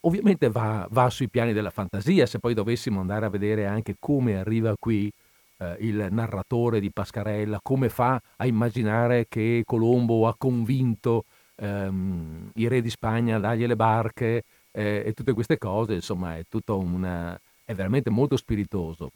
[0.00, 4.36] ovviamente va, va, sui piani della fantasia, se poi dovessimo andare a vedere anche come
[4.36, 5.10] arriva qui
[5.58, 11.24] eh, il narratore di Pascarella, come fa a immaginare che Colombo ha convinto
[11.56, 14.42] ehm, i re di Spagna a dargli le barche
[14.72, 19.10] eh, e tutte queste cose, insomma è una, è veramente molto spiritoso.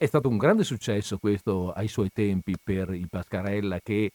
[0.00, 4.12] È stato un grande successo questo ai suoi tempi per il Pascarella che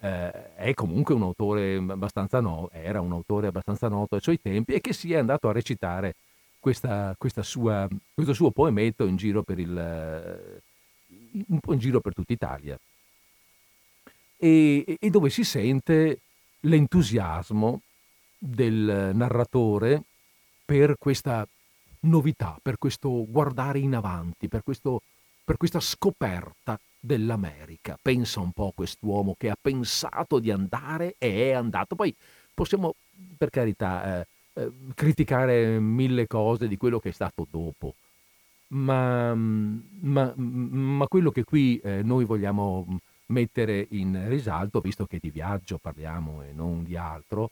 [0.00, 4.72] eh, è comunque un autore abbastanza noto, era un autore abbastanza noto ai suoi tempi
[4.72, 6.14] e che si è andato a recitare
[6.58, 10.62] questa, questa sua, questo suo poemetto in giro per il,
[11.32, 12.78] in giro per tutta Italia.
[14.38, 16.20] E, e dove si sente
[16.60, 17.82] l'entusiasmo
[18.38, 20.02] del narratore
[20.64, 21.46] per questa
[22.00, 25.02] novità, per questo guardare in avanti, per, questo,
[25.46, 27.96] per questa scoperta dell'America.
[28.02, 31.94] Pensa un po' a quest'uomo che ha pensato di andare e è andato.
[31.94, 32.12] Poi
[32.52, 32.96] possiamo,
[33.38, 37.94] per carità, eh, eh, criticare mille cose di quello che è stato dopo,
[38.68, 45.30] ma, ma, ma quello che qui eh, noi vogliamo mettere in risalto, visto che di
[45.30, 47.50] viaggio parliamo e non di altro,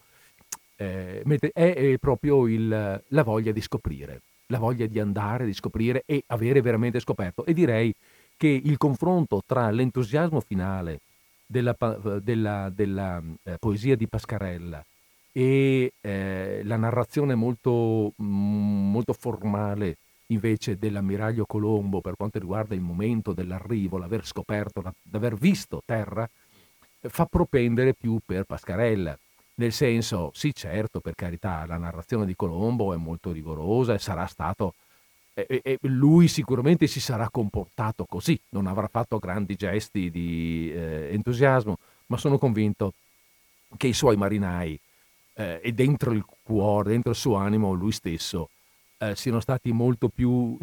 [0.77, 1.23] eh,
[1.53, 6.61] è, proprio il, la voglia di scoprire, la voglia di andare, di scoprire e avere
[6.61, 7.45] veramente scoperto.
[7.45, 7.95] E direi
[8.37, 11.01] che il confronto tra l'entusiasmo finale
[11.47, 11.77] della,
[12.21, 14.85] della, della eh, poesia di Pascarella
[15.33, 19.97] e eh, la narrazione molto, molto formale
[20.29, 26.29] invece dell'ammiraglio Colombo per quanto riguarda il momento dell'arrivo, l'aver scoperto, l'aver visto terra,
[27.01, 29.19] fa propendere più per Pascarella.
[29.57, 34.27] Nel senso, sì certo, per carità, la narrazione di Colombo è molto rigorosa e sarà
[34.27, 34.75] stato...
[35.37, 41.09] E, e lui sicuramente si sarà comportato così, non avrà fatto grandi gesti di eh,
[41.11, 41.77] entusiasmo,
[42.07, 42.95] ma sono convinto
[43.77, 44.79] che i suoi marinai
[45.35, 48.49] eh, e dentro il cuore, dentro il suo animo, lui stesso
[48.99, 50.57] eh, siano stati molto più,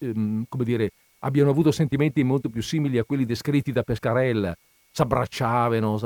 [0.00, 4.56] ehm, come dire, abbiano avuto sentimenti molto più simili a quelli descritti da Pescarella,
[4.90, 5.98] s'abbracciavano,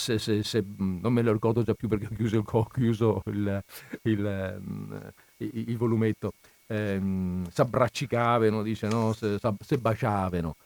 [0.00, 3.22] se, se, se, non me lo ricordo già più perché ho chiuso il, ho chiuso
[3.26, 3.62] il,
[4.02, 6.32] il, il, volumetto,
[6.66, 9.12] ehm, s'abbraccicavano, dice, no?
[9.12, 10.56] se, se baciavano.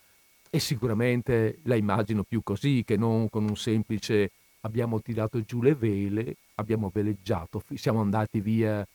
[0.51, 4.31] E sicuramente la immagino più così che non con un semplice
[4.61, 8.87] abbiamo tirato giù le vele, abbiamo veleggiato, siamo andati via eh,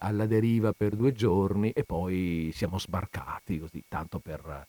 [0.00, 4.66] alla deriva per due giorni e poi siamo sbarcati così, tanto per,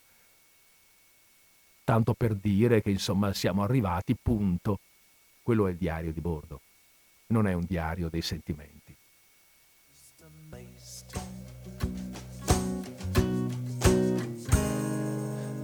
[1.84, 4.80] tanto per dire che insomma siamo arrivati, punto.
[5.44, 6.62] Quello è il diario di bordo,
[7.28, 8.96] non è un diario dei sentimenti.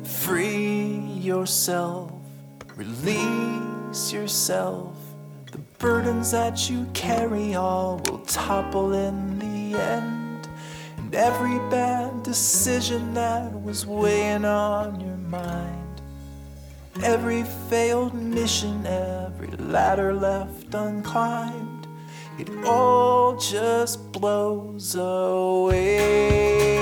[0.04, 2.12] Free yourself,
[2.76, 4.98] release yourself.
[5.52, 10.48] The burdens that you carry all will topple in the end.
[10.98, 15.79] And every bad decision that was weighing on your mind,
[17.04, 21.88] every failed mission, every ladder left unclimbed,
[22.38, 26.78] it all just blows away.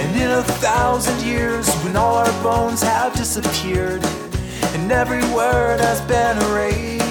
[0.00, 4.04] And in a thousand years, when all our bones have disappeared,
[4.74, 7.01] and every word has been erased,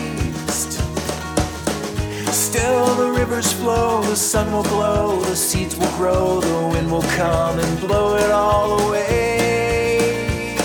[2.52, 7.08] still the rivers flow, the sun will glow, the seeds will grow, the wind will
[7.16, 10.58] come and blow it all away.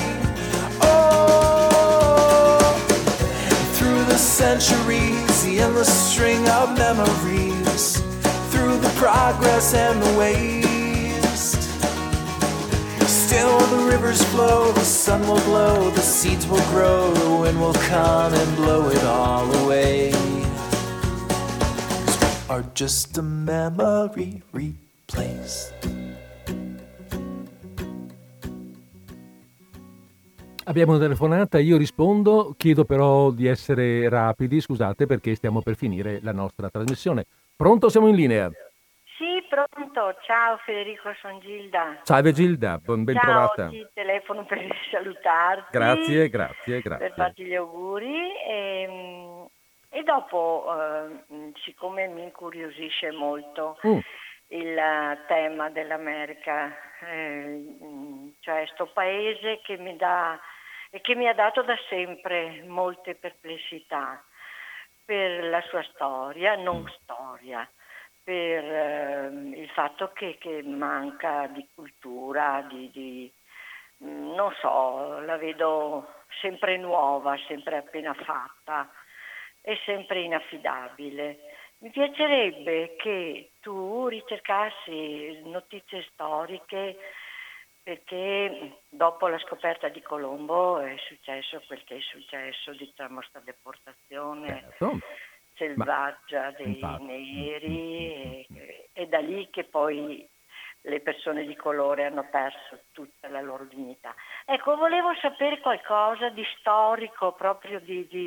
[0.81, 2.59] Oh,
[3.75, 8.01] through the centuries, the endless string of memories,
[8.51, 11.63] through the progress and the waste.
[13.07, 17.79] Still the rivers flow, the sun will glow, the seeds will grow, the wind will
[17.95, 20.36] come and blow it all away.
[22.49, 25.75] Are just a memory replaced.
[30.69, 36.21] Abbiamo una telefonata, io rispondo, chiedo però di essere rapidi, scusate perché stiamo per finire
[36.23, 37.25] la nostra trasmissione.
[37.57, 38.49] Pronto, siamo in linea.
[39.17, 40.15] Sì, pronto.
[40.27, 41.99] Ciao Federico, sono Gilda.
[42.03, 43.69] Salve Gilda, ben, Ciao, trovata.
[43.69, 44.59] ti telefono per
[44.91, 45.69] salutarti.
[45.71, 47.13] Grazie, grazie, Per grazie.
[47.15, 48.33] farti gli auguri.
[48.49, 49.36] E,
[49.97, 53.99] e dopo, eh, siccome mi incuriosisce molto Mm.
[54.49, 56.71] il eh, tema dell'America,
[57.01, 60.39] eh, mm, cioè sto paese che mi dà
[60.91, 64.23] e che mi ha dato da sempre molte perplessità
[65.03, 67.67] per la sua storia, non storia,
[68.23, 73.33] per ehm, il fatto che, che manca di cultura, di, di-
[74.05, 76.07] mm, non so, la vedo
[76.43, 78.91] sempre nuova, sempre appena fatta
[79.69, 81.39] e sempre inaffidabile.
[81.79, 86.97] Mi piacerebbe che tu ricercassi notizie storiche
[87.83, 94.61] perché dopo la scoperta di Colombo è successo quel che è successo, diciamo, sta deportazione
[94.61, 95.01] Certo.
[95.55, 97.05] selvaggia dei infatti.
[97.05, 100.29] neri e, e da lì che poi
[100.83, 104.15] le persone di colore hanno perso tutta la loro dignità.
[104.45, 108.27] Ecco, volevo sapere qualcosa di storico, proprio di, di,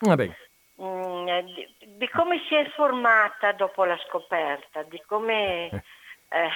[0.00, 0.36] eh,
[0.76, 5.68] di- di come si è formata dopo la scoperta, di come
[6.28, 6.48] eh,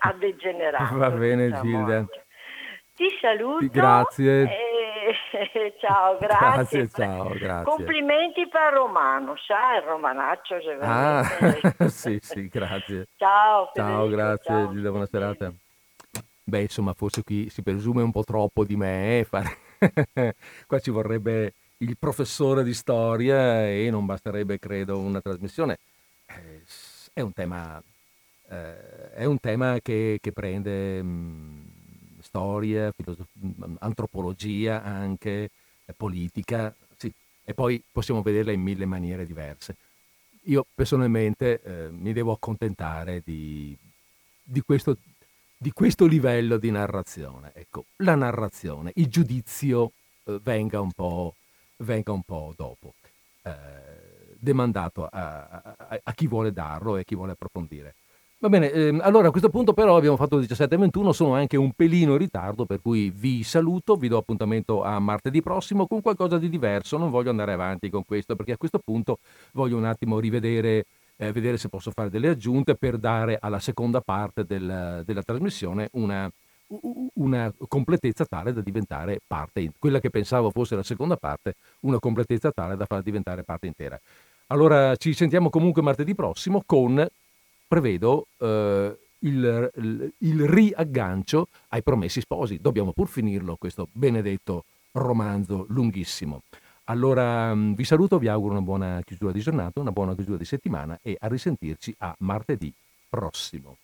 [0.00, 0.96] ha degenerato.
[0.96, 2.06] Va bene, Gilda.
[2.94, 3.66] Ti saluto.
[3.70, 4.42] Grazie.
[4.44, 6.86] e- ciao, grazie.
[6.86, 7.64] Grazie, ciao, grazie.
[7.64, 10.60] Complimenti per Romano, sai, il romanaccio.
[10.60, 11.22] se Ah,
[11.88, 13.08] sì, sì, grazie.
[13.16, 14.70] Ciao, Ciao, Federico, grazie ciao.
[14.70, 15.52] Gilda, buona serata.
[16.48, 19.18] Beh, insomma, forse qui si presume un po' troppo di me.
[19.18, 20.34] eh, fare-
[20.66, 25.78] Qua ci vorrebbe il professore di storia e non basterebbe, credo, una trasmissione.
[26.26, 26.62] Eh,
[27.16, 27.82] È un tema,
[28.50, 35.50] eh, è un tema che, che prende mh, storia, mh, antropologia anche,
[35.86, 37.10] eh, politica, sì,
[37.42, 39.76] e poi possiamo vederla in mille maniere diverse.
[40.48, 43.74] Io personalmente eh, mi devo accontentare di,
[44.44, 44.98] di questo,
[45.56, 47.52] di questo livello di narrazione.
[47.54, 49.92] Ecco, la narrazione, il giudizio
[50.42, 51.34] venga, un po',
[51.78, 52.94] venga un po' dopo,
[53.44, 57.94] eh, demandato a, a- a chi vuole darlo e chi vuole approfondire.
[58.38, 61.72] Va bene, ehm, allora a questo punto però abbiamo fatto il 17.21, sono anche un
[61.72, 66.36] pelino in ritardo, per cui vi saluto, vi do appuntamento a martedì prossimo con qualcosa
[66.36, 69.20] di diverso, non voglio andare avanti con questo perché a questo punto
[69.52, 70.84] voglio un attimo rivedere,
[71.16, 75.88] eh, vedere se posso fare delle aggiunte per dare alla seconda parte del- della trasmissione
[75.92, 76.30] una,
[77.14, 82.50] una completezza tale da diventare parte, quella che pensavo fosse la seconda parte, una completezza
[82.50, 83.98] tale da farla diventare parte intera.
[84.48, 87.04] Allora ci sentiamo comunque martedì prossimo con,
[87.66, 92.58] prevedo, eh, il, il- il riaggancio ai promessi sposi.
[92.60, 96.42] Dobbiamo pur finirlo questo benedetto romanzo lunghissimo.
[96.84, 100.44] Allora mh, vi saluto, vi auguro una buona chiusura di giornata, una buona chiusura di
[100.44, 102.72] settimana e a risentirci a martedì
[103.08, 103.76] prossimo.